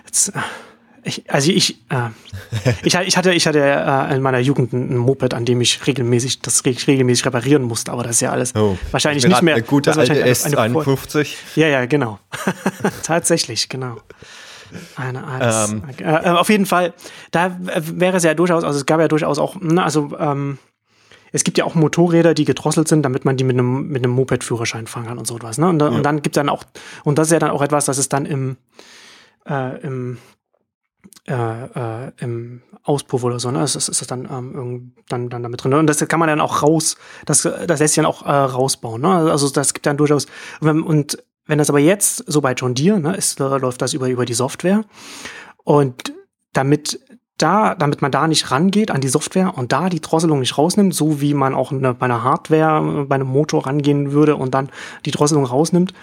[0.05, 0.39] Jetzt, äh,
[1.03, 2.09] ich, also ich, äh,
[2.83, 6.41] ich, ich hatte, ich hatte äh, in meiner Jugend ein Moped, an dem ich regelmäßig,
[6.41, 9.55] das regelmäßig reparieren musste, aber das ist ja alles oh, wahrscheinlich nicht mehr.
[9.55, 11.35] Eine gute alte S51.
[11.55, 12.19] Ja, ja, genau.
[13.03, 13.97] Tatsächlich, genau.
[14.95, 15.71] Eine Art.
[15.71, 15.83] Ähm.
[15.99, 16.93] Äh, äh, auf jeden Fall,
[17.31, 20.57] da wäre es ja durchaus, also es gab ja durchaus auch, ne, also ähm,
[21.31, 24.13] es gibt ja auch Motorräder, die gedrosselt sind, damit man die mit einem, mit einem
[24.13, 25.57] Moped-Führerschein fahren kann und so was.
[25.57, 25.67] Ne?
[25.67, 25.87] Und, ja.
[25.87, 26.63] und dann gibt es dann auch,
[27.03, 28.57] und das ist ja dann auch etwas, das ist dann im,
[29.49, 30.19] äh, im
[31.27, 33.59] äh, äh, im Auspuff oder so, ne?
[33.59, 35.73] Das ist, ist das dann, ähm, dann, dann damit drin.
[35.73, 39.01] Und das kann man dann auch raus, das, das lässt sich dann auch äh, rausbauen.
[39.01, 39.31] Ne?
[39.31, 40.25] Also das gibt dann durchaus.
[40.59, 43.93] Und wenn, und wenn das aber jetzt so bei John Deere, ne, ist, läuft das
[43.93, 44.83] über, über die Software.
[45.63, 46.13] Und
[46.51, 46.99] damit
[47.37, 50.93] da, damit man da nicht rangeht an die Software und da die Drosselung nicht rausnimmt,
[50.93, 54.69] so wie man auch eine, bei einer Hardware, bei einem Motor rangehen würde und dann
[55.05, 55.93] die Drosselung rausnimmt,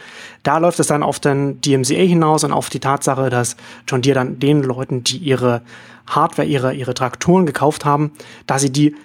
[0.42, 4.16] da läuft es dann auf den DMCA hinaus und auf die Tatsache, dass John Deere
[4.16, 5.62] dann den Leuten, die ihre
[6.06, 8.12] Hardware, ihre, ihre Traktoren gekauft haben,
[8.46, 8.96] dass sie die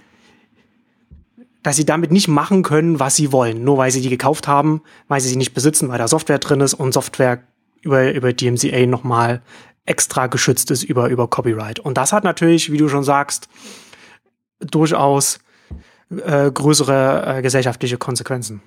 [1.62, 4.84] dass sie damit nicht machen können, was sie wollen, nur weil sie die gekauft haben,
[5.08, 7.40] weil sie sie nicht besitzen, weil da Software drin ist und Software
[7.82, 9.42] über, über DMCA nochmal
[9.86, 11.80] extra geschützt ist über, über Copyright.
[11.80, 13.48] Und das hat natürlich, wie du schon sagst,
[14.60, 15.39] durchaus
[16.10, 18.62] äh, größere äh, gesellschaftliche Konsequenzen.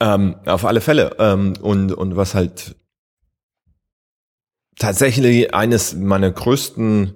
[0.00, 1.16] Ähm, auf alle Fälle.
[1.18, 2.76] Ähm, und, und was halt
[4.78, 7.14] tatsächlich eines meiner größten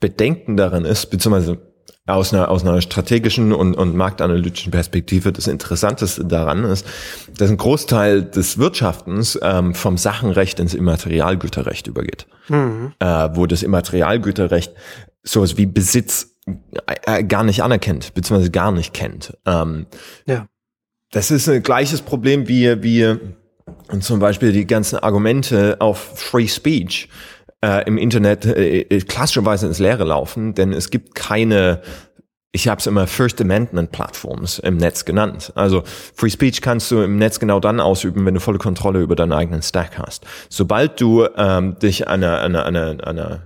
[0.00, 1.73] Bedenken daran ist, beziehungsweise
[2.06, 6.86] aus einer, aus einer strategischen und, und marktanalytischen Perspektive das Interessanteste daran ist,
[7.38, 12.26] dass ein Großteil des Wirtschaftens ähm, vom Sachenrecht ins Immaterialgüterrecht übergeht.
[12.48, 12.92] Mhm.
[12.98, 14.74] Äh, wo das Immaterialgüterrecht
[15.22, 16.36] sowas wie Besitz
[17.06, 19.36] äh, gar nicht anerkennt, beziehungsweise gar nicht kennt.
[19.46, 19.86] Ähm,
[20.26, 20.46] ja.
[21.10, 23.16] Das ist ein gleiches Problem wie, wie
[23.90, 27.08] und zum Beispiel die ganzen Argumente auf Free Speech
[27.64, 31.80] äh, im Internet äh, äh, klassischerweise ins Leere laufen, denn es gibt keine
[32.56, 35.52] ich habe es immer First Amendment Plattforms im Netz genannt.
[35.56, 35.82] Also
[36.14, 39.32] Free Speech kannst du im Netz genau dann ausüben, wenn du volle Kontrolle über deinen
[39.32, 40.24] eigenen Stack hast.
[40.50, 43.40] Sobald du ähm, dich einer, einer, einer, einer,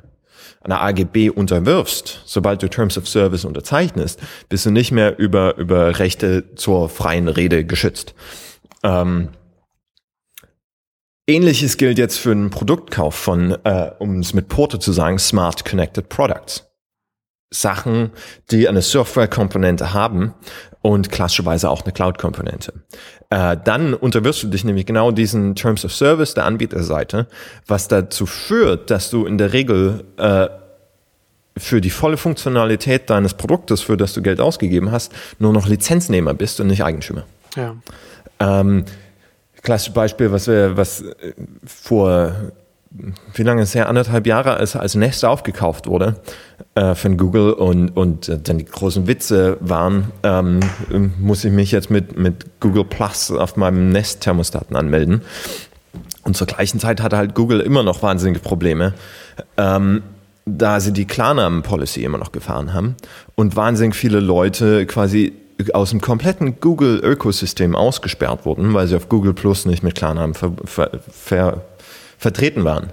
[0.61, 5.99] einer AGB unterwirfst, sobald du Terms of Service unterzeichnest, bist du nicht mehr über, über
[5.99, 8.15] Rechte zur freien Rede geschützt.
[8.83, 9.31] Ähm,
[11.29, 15.65] Ähnliches gilt jetzt für einen Produktkauf von, äh, um es mit Porto zu sagen, Smart
[15.65, 16.65] Connected Products.
[17.51, 18.11] Sachen,
[18.51, 20.35] die eine Software-Komponente haben
[20.83, 22.73] und klassischerweise auch eine Cloud-Komponente.
[23.31, 27.27] Äh, dann unterwirfst du dich nämlich genau diesen Terms of Service der Anbieterseite,
[27.67, 30.49] was dazu führt, dass du in der Regel äh,
[31.59, 36.35] für die volle Funktionalität deines Produktes, für das du Geld ausgegeben hast, nur noch Lizenznehmer
[36.35, 37.25] bist und nicht Eigentümer.
[37.57, 37.77] Ja.
[38.41, 38.85] Ähm,
[39.69, 41.35] klassisches Beispiel, was wir, was äh,
[41.67, 42.33] vor
[43.35, 46.17] wie lange ist es her, anderthalb Jahre, als, als Nest aufgekauft wurde
[46.75, 50.61] äh, von Google und, und äh, dann die großen Witze waren, ähm,
[51.19, 55.21] muss ich mich jetzt mit, mit Google Plus auf meinem Nest-Thermostaten anmelden.
[56.23, 58.95] Und zur gleichen Zeit hatte halt Google immer noch wahnsinnige Probleme,
[59.59, 60.03] ähm,
[60.47, 62.97] da sie die Klarnamen-Policy immer noch gefahren haben
[63.35, 65.35] und wahnsinnig viele Leute quasi
[65.73, 70.53] aus dem kompletten Google-Ökosystem ausgesperrt wurden, weil sie auf Google Plus nicht mit Klarnamen ver,
[70.65, 71.63] ver, ver
[72.19, 72.93] vertreten waren.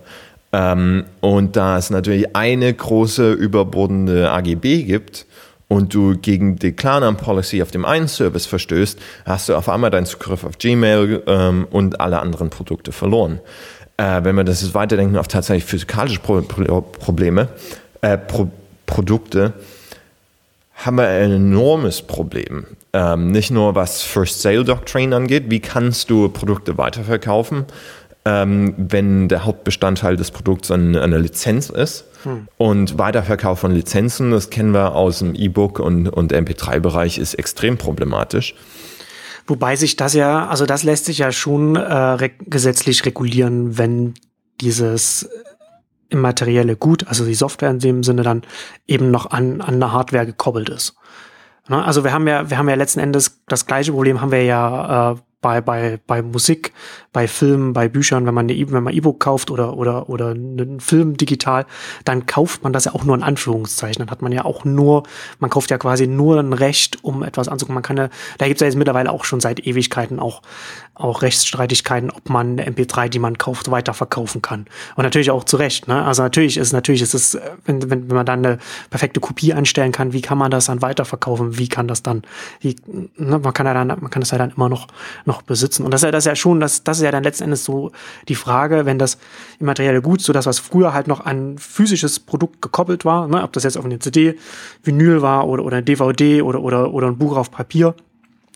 [0.54, 5.25] Ähm, und da es natürlich eine große überbordende AGB gibt
[5.67, 10.06] und du gegen die Klarnamen-Policy auf dem einen Service verstößt, hast du auf einmal deinen
[10.06, 13.39] Zugriff auf Gmail ähm, und alle anderen Produkte verloren.
[13.97, 17.49] Äh, wenn wir das jetzt weiterdenken auf tatsächlich physikalische Pro Pro Probleme,
[18.01, 18.49] äh, Pro
[18.86, 19.54] Produkte,
[20.75, 22.65] haben wir ein enormes Problem.
[22.93, 27.65] Ähm, nicht nur was First Sale Doctrine angeht, wie kannst du Produkte weiterverkaufen,
[28.25, 32.05] ähm, wenn der Hauptbestandteil des Produkts eine, eine Lizenz ist.
[32.23, 32.47] Hm.
[32.57, 37.77] Und Weiterverkauf von Lizenzen, das kennen wir aus dem E-Book und, und MP3-Bereich, ist extrem
[37.77, 38.55] problematisch.
[39.47, 44.15] Wobei sich das ja, also das lässt sich ja schon äh, re gesetzlich regulieren, wenn
[44.59, 45.29] dieses
[46.09, 48.43] immaterielle Gut, also die Software in dem Sinne dann
[48.87, 50.95] eben noch an, an eine Hardware gekoppelt ist.
[51.67, 51.83] Ne?
[51.83, 55.11] Also wir haben ja, wir haben ja letzten Endes das gleiche Problem haben wir ja
[55.11, 56.73] äh, bei, bei, bei Musik,
[57.15, 60.82] bei Filmen, bei Büchern, wenn man eine, wenn man E-Book kauft oder, oder, oder einen
[60.82, 61.65] Film digital,
[62.04, 63.99] dann kauft man das ja auch nur in Anführungszeichen.
[63.99, 65.04] Dann hat man ja auch nur,
[65.39, 67.75] man kauft ja quasi nur ein Recht, um etwas anzugucken.
[67.75, 70.41] Man kann ja, da gibt es ja jetzt mittlerweile auch schon seit Ewigkeiten auch,
[70.93, 74.65] auch Rechtsstreitigkeiten, ob man eine MP3, die man kauft, weiterverkaufen kann.
[74.97, 76.04] Und natürlich auch zu Recht, ne?
[76.04, 78.58] Also natürlich ist, natürlich ist es, wenn, wenn, wenn man dann eine
[78.89, 81.58] perfekte Kopie einstellen kann, wie kann man das dann weiterverkaufen?
[81.58, 82.23] Wie kann das dann,
[82.60, 82.75] wie,
[83.15, 83.39] ne?
[83.39, 84.88] man kann ja dann, man kann das ja dann immer noch,
[85.23, 85.86] noch besitzen.
[85.86, 87.63] Und das ist ja, das ist ja schon, das, das ist ja dann letzten Endes
[87.63, 87.91] so
[88.27, 89.17] die Frage, wenn das
[89.59, 93.53] immaterielle Gut, so das, was früher halt noch an physisches Produkt gekoppelt war, ne, ob
[93.53, 94.37] das jetzt auf eine CD,
[94.83, 97.95] Vinyl war oder, oder DVD oder, oder, oder ein Buch auf Papier,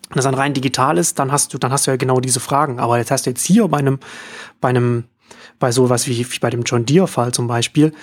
[0.09, 2.39] wenn das dann rein digital ist, dann hast du, dann hast du ja genau diese
[2.39, 2.79] Fragen.
[2.79, 3.99] Aber jetzt hast du jetzt hier bei einem,
[4.59, 5.03] bei einem,
[5.59, 7.93] bei sowas wie, wie bei dem John Deere-Fall zum Beispiel,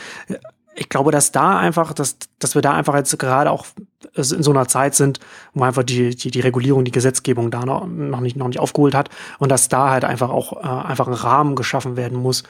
[0.76, 3.66] ich glaube, dass da einfach, dass, dass wir da einfach jetzt gerade auch
[4.14, 5.20] in so einer Zeit sind,
[5.54, 8.94] wo einfach die, die, die Regulierung, die Gesetzgebung da noch, noch, nicht, noch nicht aufgeholt
[8.94, 9.08] hat
[9.38, 12.44] und dass da halt einfach auch äh, einfach ein Rahmen geschaffen werden muss.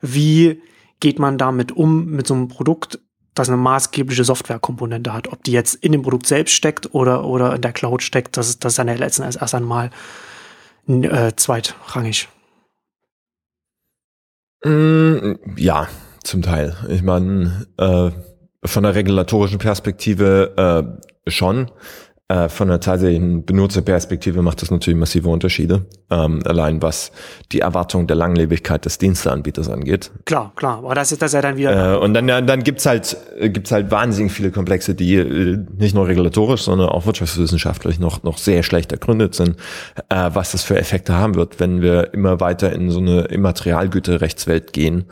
[0.00, 0.62] Wie
[1.00, 3.00] geht man damit um mit so einem Produkt,
[3.34, 5.32] das eine maßgebliche Softwarekomponente hat?
[5.32, 8.50] Ob die jetzt in dem Produkt selbst steckt oder, oder in der Cloud steckt, das
[8.50, 9.90] ist, das ist dann ja letzten Endes erst einmal
[10.86, 12.28] äh, zweitrangig.
[14.64, 15.88] Mm, ja,
[16.22, 16.74] zum Teil.
[16.88, 18.10] Ich meine, äh,
[18.64, 21.70] von der regulatorischen Perspektive äh, schon.
[22.32, 25.84] Äh, von der tatsächlichen Benutzerperspektive macht das natürlich massive Unterschiede.
[26.08, 27.12] Ähm, allein was
[27.50, 30.12] die Erwartung der Langlebigkeit des Diensteanbieters angeht.
[30.24, 30.78] Klar, klar.
[30.78, 31.94] Aber das ist das ja dann wieder.
[31.94, 36.06] Äh, und dann, dann gibt's halt, gibt's halt wahnsinnig viele Komplexe, die äh, nicht nur
[36.06, 39.56] regulatorisch, sondern auch wirtschaftswissenschaftlich noch, noch sehr schlecht ergründet sind,
[40.08, 44.72] äh, was das für Effekte haben wird, wenn wir immer weiter in so eine Immaterialgüterrechtswelt
[44.72, 45.04] gehen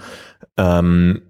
[0.57, 1.23] ähm,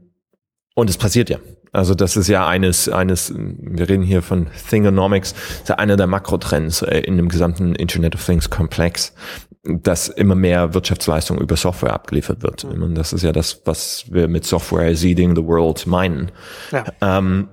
[0.74, 1.38] und es passiert ja.
[1.72, 6.09] Also das ist ja eines, eines, wir reden hier von Thingonomics, ist ja einer der
[6.09, 9.14] Makrotrends äh, in dem gesamten Internet of Things Komplex,
[9.62, 12.64] dass immer mehr Wirtschaftsleistung über Software abgeliefert wird.
[12.64, 16.33] Und das ist ja das, was wir mit Software seeding the world meinen.
[16.72, 16.85] Ja.
[17.00, 17.48] Ähm,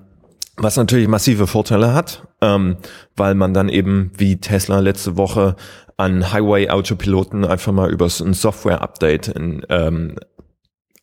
[0.56, 2.78] was natürlich massive Vorteile hat, ähm,
[3.14, 5.54] weil man dann eben wie Tesla letzte Woche
[5.96, 9.34] an Highway-Autopiloten einfach mal über ein Software-Update
[9.68, 10.16] ähm,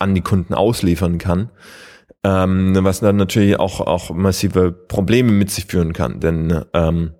[0.06, 1.52] an die Kunden ausliefern kann.
[2.24, 6.20] Ähm, was dann natürlich auch, auch massive Probleme mit sich führen kann.
[6.20, 7.12] Denn ähm,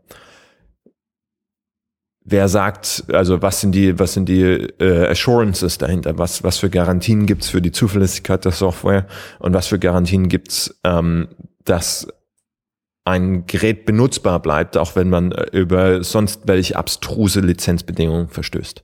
[2.24, 6.18] wer sagt, also was sind die, was sind die äh, Assurances dahinter?
[6.18, 9.06] Was, was für Garantien gibt's für die Zuverlässigkeit der Software
[9.40, 11.28] und was für Garantien gibt's, ähm,
[11.64, 12.08] dass
[13.04, 18.84] ein Gerät benutzbar bleibt, auch wenn man äh, über sonst welche abstruse Lizenzbedingungen verstößt.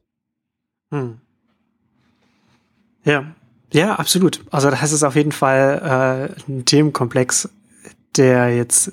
[0.92, 1.20] Hm.
[3.04, 3.36] Ja,
[3.72, 4.42] ja, absolut.
[4.52, 7.50] Also das ist auf jeden Fall äh, ein Themenkomplex,
[8.18, 8.92] der jetzt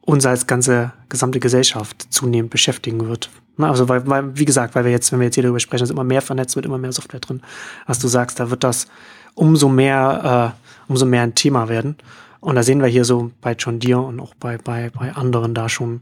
[0.00, 3.30] uns als ganze gesamte Gesellschaft zunehmend beschäftigen wird.
[3.58, 5.90] Also weil, weil, wie gesagt, weil wir jetzt, wenn wir jetzt hier darüber sprechen, ist
[5.90, 7.42] immer mehr vernetzt wird, immer mehr Software drin.
[7.86, 8.86] Was du sagst, da wird das
[9.34, 11.96] umso mehr, äh, umso mehr ein Thema werden.
[12.40, 15.54] Und da sehen wir hier so bei John Deere und auch bei, bei, bei anderen
[15.54, 16.00] da schon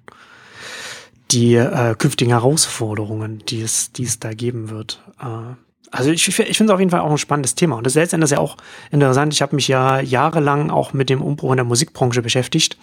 [1.33, 5.03] die äh, künftigen Herausforderungen, die es, die es da geben wird.
[5.21, 5.55] Äh,
[5.91, 7.77] also ich, ich finde es auf jeden Fall auch ein spannendes Thema.
[7.77, 8.57] Und das letztendlich ist ja auch
[8.91, 9.33] interessant.
[9.33, 12.77] Ich habe mich ja jahrelang auch mit dem Umbruch in der Musikbranche beschäftigt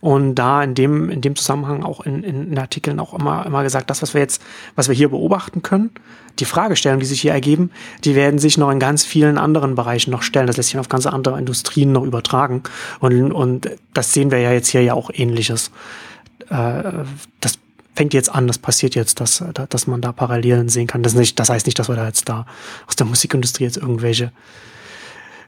[0.00, 3.90] und da in dem, in dem Zusammenhang auch in, in Artikeln auch immer, immer gesagt,
[3.90, 4.42] das, was wir jetzt,
[4.74, 5.90] was wir hier beobachten können,
[6.38, 7.70] die Fragestellungen, die sich hier ergeben,
[8.04, 10.46] die werden sich noch in ganz vielen anderen Bereichen noch stellen.
[10.46, 12.62] Das lässt sich auf ganz andere Industrien noch übertragen.
[13.00, 15.70] Und, und das sehen wir ja jetzt hier ja auch ähnliches.
[16.50, 16.82] Äh,
[17.40, 17.58] das
[17.96, 21.02] fängt jetzt an, das passiert jetzt, dass, dass man da Parallelen sehen kann.
[21.02, 22.46] Das, nicht, das heißt nicht, dass wir da jetzt da
[22.86, 24.32] aus der Musikindustrie jetzt irgendwelche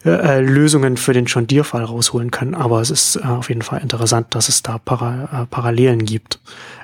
[0.05, 3.63] äh, äh Lösungen für den John Deere-Fall rausholen können, aber es ist äh, auf jeden
[3.63, 6.41] Fall interessant, dass es da Para, äh, Parallelen gibt.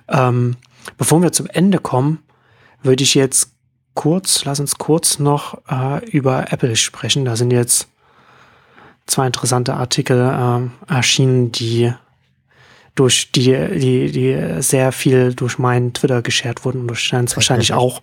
[0.08, 0.56] Ähm,
[0.98, 2.18] bevor wir zum Ende kommen,
[2.82, 3.52] würde ich jetzt
[3.94, 7.24] kurz, lass uns kurz noch äh, über Apple sprechen.
[7.24, 7.88] Da sind jetzt
[9.06, 11.94] zwei interessante Artikel äh, erschienen, die
[12.94, 17.72] durch die, die, die sehr viel durch meinen Twitter geshared wurden und durch Steins wahrscheinlich
[17.72, 18.02] auch.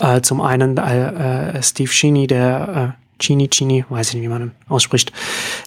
[0.00, 4.28] Äh, zum einen äh, äh, Steve Cheney, der äh, Chini Chini, weiß ich nicht, wie
[4.28, 5.12] man ihn ausspricht.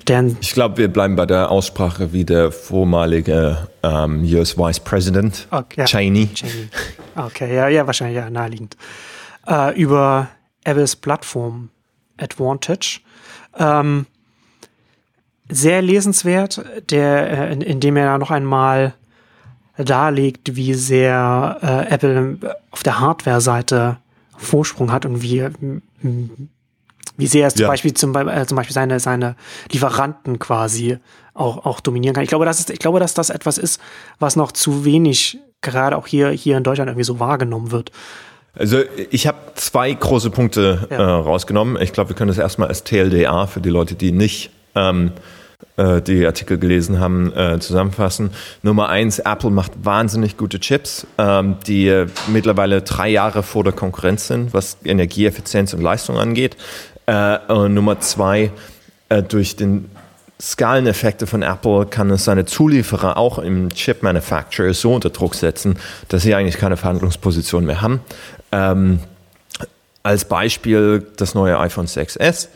[0.08, 5.47] Der, ich glaube, wir bleiben bei der Aussprache wie der vormalige ähm, US Vice President
[5.51, 6.28] okay, ja, Cheney.
[6.34, 6.67] Cheney.
[7.15, 8.75] Okay, ja, ja, wahrscheinlich ja naheliegend.
[9.47, 10.28] Äh, über
[10.65, 11.69] Apples Plattform
[12.17, 12.99] Advantage.
[13.58, 14.06] Ähm,
[15.49, 18.93] sehr lesenswert, der, äh, in, in dem er noch einmal
[19.77, 22.38] darlegt, wie sehr äh, Apple
[22.71, 23.97] auf der Hardware-Seite
[24.38, 25.47] Vorsprung hat und wie,
[27.17, 29.36] wie sehr es zum, Beispiel, zum, äh, zum Beispiel seine, seine
[29.71, 30.97] Lieferanten quasi
[31.34, 32.23] auch, auch dominieren kann.
[32.23, 33.81] Ich glaube, das ist, ich glaube, dass das etwas ist,
[34.19, 37.91] was noch zu wenig gerade auch hier, hier in Deutschland irgendwie so wahrgenommen wird.
[38.58, 38.79] Also
[39.10, 40.97] ich habe zwei große Punkte ja.
[40.97, 41.81] äh, rausgenommen.
[41.81, 45.11] Ich glaube, wir können das erstmal als TLDA für die Leute, die nicht ähm,
[45.77, 48.31] äh, die Artikel gelesen haben, äh, zusammenfassen.
[48.61, 53.73] Nummer eins, Apple macht wahnsinnig gute Chips, ähm, die äh, mittlerweile drei Jahre vor der
[53.73, 56.55] Konkurrenz sind, was Energieeffizienz und Leistung angeht.
[57.05, 58.51] Äh, und Nummer zwei,
[59.09, 59.89] äh, durch den
[60.41, 65.77] Skaleneffekte von Apple kann es seine Zulieferer auch im Chip Manufacturer so unter Druck setzen,
[66.09, 68.01] dass sie eigentlich keine Verhandlungsposition mehr haben.
[68.51, 68.99] Ähm,
[70.03, 72.49] als Beispiel das neue iPhone 6s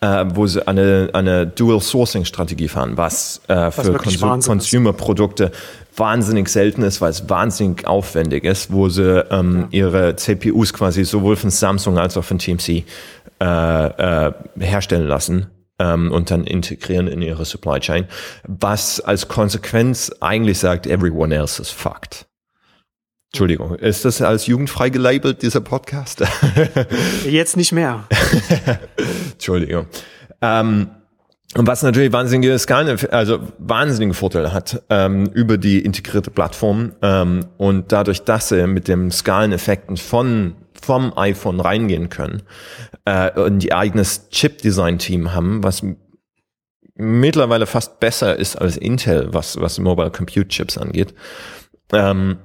[0.00, 5.52] äh, wo sie eine, eine Dual-Sourcing-Strategie fahren, was, äh, für Konsum Consumer-Produkte
[5.96, 9.86] wahnsinnig selten ist, weil es wahnsinnig aufwendig ist, wo sie ähm, ja.
[9.86, 12.84] ihre CPUs quasi sowohl von Samsung als auch von TMC
[13.40, 15.46] äh, äh, herstellen lassen
[15.78, 18.06] ähm, und dann integrieren in ihre Supply Chain,
[18.46, 22.26] was als Konsequenz eigentlich sagt, everyone else is fucked.
[23.36, 26.24] Entschuldigung, ist das als jugendfrei gelabelt, dieser Podcast?
[27.28, 28.04] Jetzt nicht mehr.
[29.32, 29.84] Entschuldigung.
[30.40, 30.88] Ähm,
[31.54, 37.40] und was natürlich wahnsinnige Skalen, also wahnsinnige Vorteile hat ähm, über die integrierte Plattform ähm,
[37.58, 42.42] und dadurch, dass sie mit dem Skaleneffekten von vom iPhone reingehen können
[43.04, 45.82] äh, und die eigenes Chip-Design-Team haben, was
[46.94, 51.12] mittlerweile fast besser ist als Intel, was was Mobile Compute Chips angeht.
[51.92, 52.38] Ähm,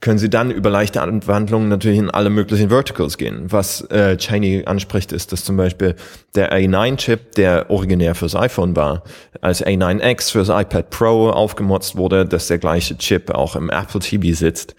[0.00, 3.52] können Sie dann über leichte Anwandlungen natürlich in alle möglichen Verticals gehen.
[3.52, 5.94] Was äh, Chiney anspricht, ist, dass zum Beispiel
[6.34, 9.02] der A9-Chip, der originär fürs iPhone war,
[9.42, 14.34] als A9X fürs iPad Pro aufgemotzt wurde, dass der gleiche Chip auch im Apple TV
[14.34, 14.74] sitzt.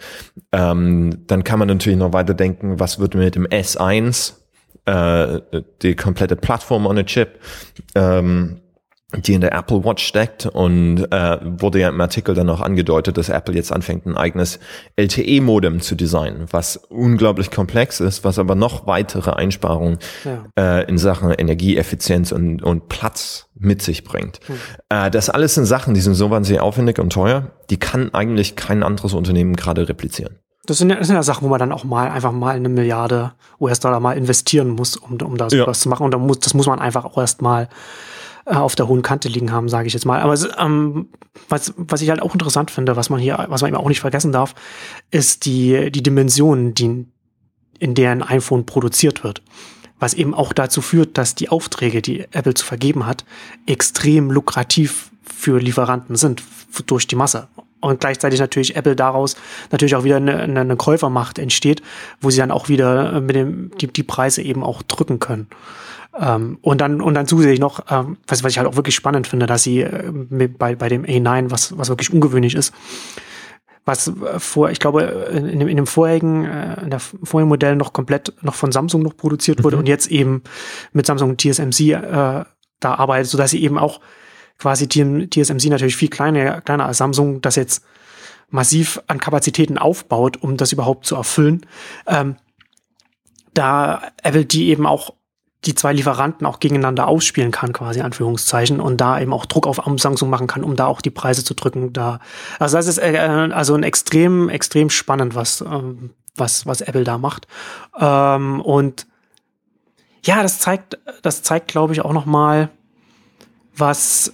[0.51, 4.33] Ähm, dann kann man natürlich noch weiter denken, was wird mit dem S1,
[4.85, 5.39] äh,
[5.83, 7.39] die komplette Plattform on a Chip,
[7.93, 8.61] ähm,
[9.17, 13.17] die in der Apple Watch steckt und äh, wurde ja im Artikel dann auch angedeutet,
[13.17, 14.59] dass Apple jetzt anfängt, ein eigenes
[14.95, 20.79] LTE-Modem zu designen, was unglaublich komplex ist, was aber noch weitere Einsparungen ja.
[20.79, 24.39] äh, in Sachen Energieeffizienz und, und Platz mit sich bringt.
[24.47, 24.55] Hm.
[24.89, 28.55] Äh, das alles sind Sachen, die sind so wahnsinnig aufwendig und teuer, die kann eigentlich
[28.55, 30.37] kein anderes Unternehmen gerade replizieren.
[30.65, 32.69] Das sind, ja, das sind ja Sachen, wo man dann auch mal einfach mal eine
[32.69, 35.71] Milliarde US-Dollar mal investieren muss, um, um das ja.
[35.73, 36.03] zu machen.
[36.05, 37.67] Und da muss, das muss man einfach auch erst mal
[38.45, 40.21] äh, auf der hohen Kante liegen haben, sage ich jetzt mal.
[40.21, 41.09] Aber ähm,
[41.49, 44.01] was, was ich halt auch interessant finde, was man hier, was man eben auch nicht
[44.01, 44.55] vergessen darf,
[45.11, 47.05] ist die, die Dimension, die,
[47.79, 49.41] in der ein iPhone produziert wird.
[49.99, 53.23] Was eben auch dazu führt, dass die Aufträge, die Apple zu vergeben hat,
[53.67, 56.43] extrem lukrativ für Lieferanten sind,
[56.87, 57.47] durch die Masse.
[57.81, 59.35] Und gleichzeitig natürlich Apple daraus
[59.71, 61.81] natürlich auch wieder eine, eine Käufermacht entsteht,
[62.21, 65.47] wo sie dann auch wieder mit dem, die, die Preise eben auch drücken können.
[66.19, 69.27] Ähm, und dann und dann zusätzlich noch, ähm, was, was ich halt auch wirklich spannend
[69.27, 72.73] finde, dass sie äh, mit, bei, bei dem A9, was, was wirklich ungewöhnlich ist,
[73.85, 77.49] was äh, vor, ich glaube, in, in, dem, in dem vorherigen, äh, in der vorherigen
[77.49, 79.81] Modell noch komplett noch von Samsung noch produziert wurde mhm.
[79.81, 80.43] und jetzt eben
[80.91, 82.43] mit Samsung TSMC äh,
[82.79, 84.01] da arbeitet, so dass sie eben auch
[84.57, 87.83] quasi TSMC natürlich viel kleiner, kleiner als Samsung, das jetzt
[88.49, 91.65] massiv an Kapazitäten aufbaut, um das überhaupt zu erfüllen.
[92.05, 92.35] Ähm,
[93.53, 95.13] da Apple die eben auch
[95.65, 99.79] die zwei Lieferanten auch gegeneinander ausspielen kann, quasi Anführungszeichen, und da eben auch Druck auf
[99.97, 101.93] Samsung machen kann, um da auch die Preise zu drücken.
[101.93, 102.19] Da,
[102.57, 107.19] also das ist äh, also ein extrem, extrem spannend, was, ähm, was, was Apple da
[107.19, 107.47] macht.
[107.99, 109.05] Ähm, und
[110.25, 112.69] ja, das zeigt, das zeigt, glaube ich, auch noch mal,
[113.75, 114.33] was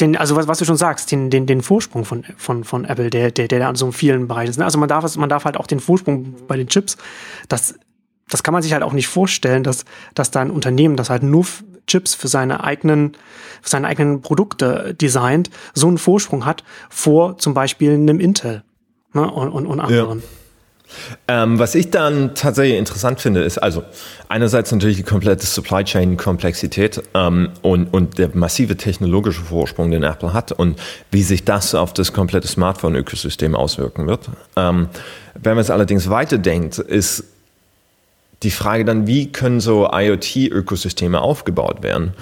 [0.00, 3.10] den, also was, was du schon sagst, den, den, den Vorsprung von, von, von Apple,
[3.10, 4.60] der, der, der an so vielen Bereichen ist.
[4.60, 6.96] Also man darf, man darf halt auch den Vorsprung bei den Chips,
[7.48, 7.74] das,
[8.28, 11.22] das kann man sich halt auch nicht vorstellen, dass, dass da ein Unternehmen, das halt
[11.22, 11.46] nur
[11.86, 13.12] Chips für seine eigenen,
[13.62, 18.64] für seine eigenen Produkte designt, so einen Vorsprung hat vor zum Beispiel einem Intel
[19.12, 20.20] ne, und, und, und anderen.
[20.20, 20.24] Ja.
[21.26, 23.82] Ähm, was ich dann tatsächlich interessant finde, ist also
[24.28, 30.04] einerseits natürlich die komplette Supply Chain Komplexität ähm, und, und der massive technologische Vorsprung, den
[30.04, 30.78] Apple hat und
[31.10, 34.30] wie sich das auf das komplette Smartphone-Ökosystem auswirken wird.
[34.56, 34.88] Ähm,
[35.34, 37.24] wenn man es allerdings weiterdenkt, ist
[38.42, 42.12] die Frage dann, wie können so IoT-Ökosysteme aufgebaut werden?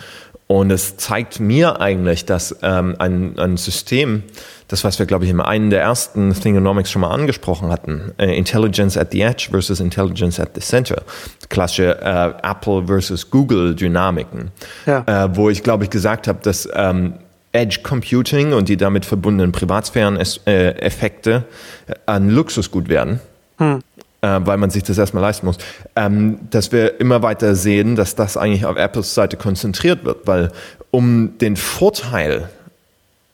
[0.46, 4.22] Und es zeigt mir eigentlich, dass ähm, ein, ein System,
[4.68, 8.36] das, was wir, glaube ich, in einem der ersten Thingonomics schon mal angesprochen hatten, äh,
[8.36, 11.02] Intelligence at the Edge versus Intelligence at the Center,
[11.48, 14.50] klassische äh, Apple versus Google Dynamiken,
[14.84, 15.04] ja.
[15.06, 17.14] äh, wo ich, glaube ich, gesagt habe, dass ähm,
[17.52, 21.44] Edge Computing und die damit verbundenen Privatsphären-Effekte
[21.86, 23.20] äh, ein Luxusgut werden.
[23.56, 23.80] Hm
[24.24, 25.58] äh, weil man sich das erstmal leisten muss,
[25.96, 30.50] ähm, dass wir immer weiter sehen, dass das eigentlich auf Apples Seite konzentriert wird, weil
[30.90, 32.48] um den Vorteil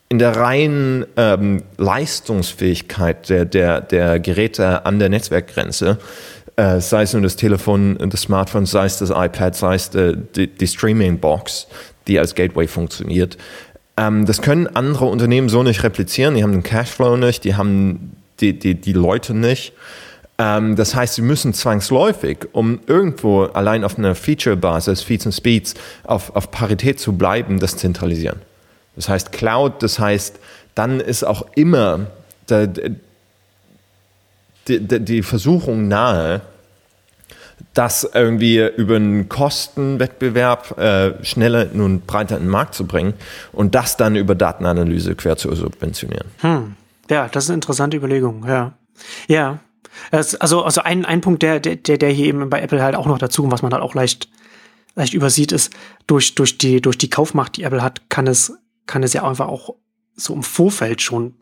[0.09, 5.99] in der reinen ähm, Leistungsfähigkeit der, der, der Geräte an der Netzwerkgrenze,
[6.57, 10.17] äh, sei es nun das Telefon, das Smartphone, sei es das iPad, sei es die,
[10.35, 11.69] die, die Streaming-Box,
[12.09, 13.39] die als Gateway funktioniert,
[13.97, 16.35] ähm, das können andere Unternehmen so nicht replizieren.
[16.35, 19.73] Die haben den Cashflow nicht, die haben die, die, die Leute nicht.
[20.41, 25.75] Ähm, das heißt, sie müssen zwangsläufig, um irgendwo allein auf einer Feature-Basis, Feeds und Speeds,
[26.05, 28.41] auf, auf Parität zu bleiben, das zentralisieren.
[28.97, 30.41] Das heißt Cloud, das heißt,
[30.75, 32.07] dann ist auch immer
[32.49, 32.69] der,
[34.67, 36.41] die, die, Versuchung nahe,
[37.75, 43.13] das irgendwie über einen Kostenwettbewerb äh, schneller und breiter in den Markt zu bringen
[43.53, 46.29] und das dann über Datenanalyse quer zu subventionieren.
[46.39, 46.77] Hm.
[47.11, 48.73] Ja, das ist eine interessante Überlegung, ja.
[49.29, 49.59] Ja,
[50.11, 53.19] also, also ein, ein Punkt, der, der, der hier eben bei Apple halt auch noch
[53.19, 54.29] dazu, was man halt auch leicht,
[54.95, 55.73] leicht übersieht, ist,
[56.07, 58.53] durch, durch die, durch die Kaufmacht, die Apple hat, kann es,
[58.87, 59.75] kann es ja einfach auch
[60.17, 61.35] so im Vorfeld schon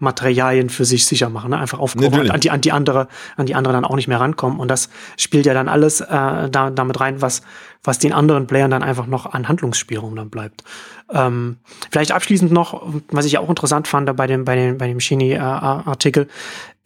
[0.00, 1.58] Materialien für sich sicher machen, ne?
[1.58, 4.60] einfach aufkommen, an die, an die andere, an die andere dann auch nicht mehr rankommen.
[4.60, 7.42] Und das spielt ja dann alles äh, da, damit rein, was,
[7.82, 10.62] was den anderen Playern dann einfach noch an Handlungsspielraum dann bleibt.
[11.12, 11.56] Ähm,
[11.90, 16.28] vielleicht abschließend noch, was ich auch interessant fand bei dem, bei dem, bei dem Chini-Artikel,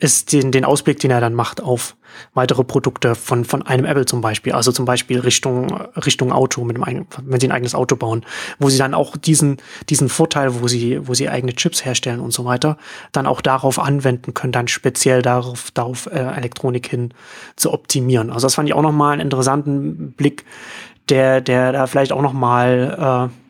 [0.02, 1.96] ist den, den Ausblick, den er dann macht auf
[2.34, 4.52] weitere Produkte von, von einem Apple zum Beispiel.
[4.52, 8.24] Also zum Beispiel Richtung, Richtung Auto, mit dem wenn sie ein eigenes Auto bauen,
[8.58, 12.32] wo sie dann auch diesen, diesen Vorteil, wo sie, wo sie eigene Chips herstellen und
[12.32, 12.78] so weiter,
[13.12, 17.14] dann auch darauf anwenden können, dann speziell darauf, darauf äh, Elektronik hin
[17.54, 18.30] zu optimieren.
[18.30, 20.44] Also das fand ich auch nochmal einen interessanten Blick,
[21.10, 23.41] der, der da vielleicht auch nochmal äh,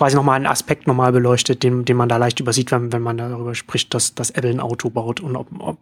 [0.00, 3.18] quasi nochmal einen Aspekt nochmal beleuchtet, den, den man da leicht übersieht, wenn, wenn man
[3.18, 5.76] darüber spricht, dass, dass Apple ein Auto baut und ob, ob,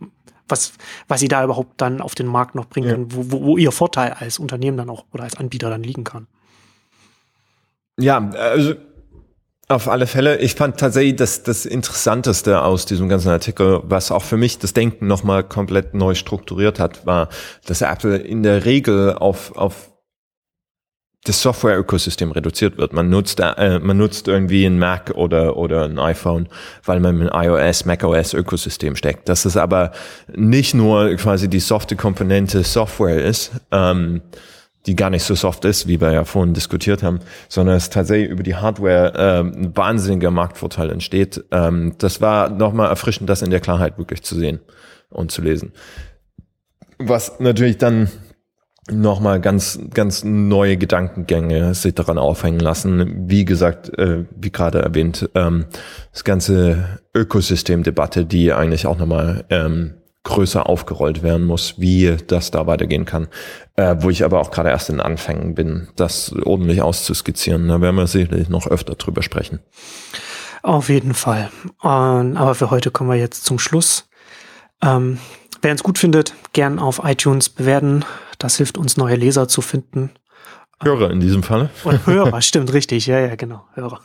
[0.48, 0.72] was,
[1.06, 2.94] was sie da überhaupt dann auf den Markt noch bringen ja.
[2.94, 6.02] können, wo, wo, wo ihr Vorteil als Unternehmen dann auch oder als Anbieter dann liegen
[6.02, 6.26] kann.
[7.96, 8.74] Ja, also
[9.68, 10.38] auf alle Fälle.
[10.38, 14.72] Ich fand tatsächlich das, das Interessanteste aus diesem ganzen Artikel, was auch für mich das
[14.72, 17.28] Denken nochmal komplett neu strukturiert hat, war,
[17.66, 19.92] dass Apple in der Regel auf, auf
[21.28, 22.92] das Software-Ökosystem reduziert wird.
[22.92, 26.48] Man nutzt, äh, man nutzt irgendwie ein Mac oder, oder ein iPhone,
[26.84, 29.28] weil man im iOS, macOS-Ökosystem steckt.
[29.28, 29.92] Dass es aber
[30.34, 34.22] nicht nur quasi die softe Komponente Software ist, ähm,
[34.86, 38.30] die gar nicht so soft ist, wie wir ja vorhin diskutiert haben, sondern es tatsächlich
[38.30, 41.44] über die Hardware ähm, ein wahnsinniger Marktvorteil entsteht.
[41.50, 44.60] Ähm, das war nochmal erfrischend, das in der Klarheit wirklich zu sehen
[45.10, 45.72] und zu lesen.
[46.98, 48.08] Was natürlich dann
[48.90, 53.28] nochmal ganz, ganz neue Gedankengänge sich daran aufhängen lassen.
[53.28, 55.66] Wie gesagt, äh, wie gerade erwähnt, ähm,
[56.12, 62.66] das ganze Ökosystemdebatte, die eigentlich auch nochmal ähm, größer aufgerollt werden muss, wie das da
[62.66, 63.28] weitergehen kann.
[63.76, 67.68] Äh, wo ich aber auch gerade erst in Anfängen bin, das ordentlich auszuskizzieren.
[67.68, 69.60] Da werden wir sicherlich noch öfter drüber sprechen.
[70.62, 71.50] Auf jeden Fall.
[71.80, 74.08] Und, aber für heute kommen wir jetzt zum Schluss.
[74.82, 75.18] Ähm,
[75.62, 78.04] wer uns gut findet, gern auf iTunes bewerten,
[78.38, 80.10] das hilft uns, neue Leser zu finden.
[80.82, 81.70] Hörer in diesem Falle.
[81.84, 83.06] Oder Hörer, stimmt, richtig.
[83.06, 83.66] Ja, ja, genau.
[83.74, 84.00] Hörer.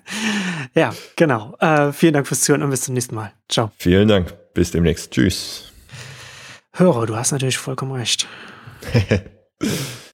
[0.74, 1.56] ja, genau.
[1.58, 3.32] Äh, vielen Dank fürs Zuhören und bis zum nächsten Mal.
[3.48, 3.70] Ciao.
[3.78, 4.34] Vielen Dank.
[4.52, 5.12] Bis demnächst.
[5.12, 5.72] Tschüss.
[6.72, 8.26] Hörer, du hast natürlich vollkommen recht.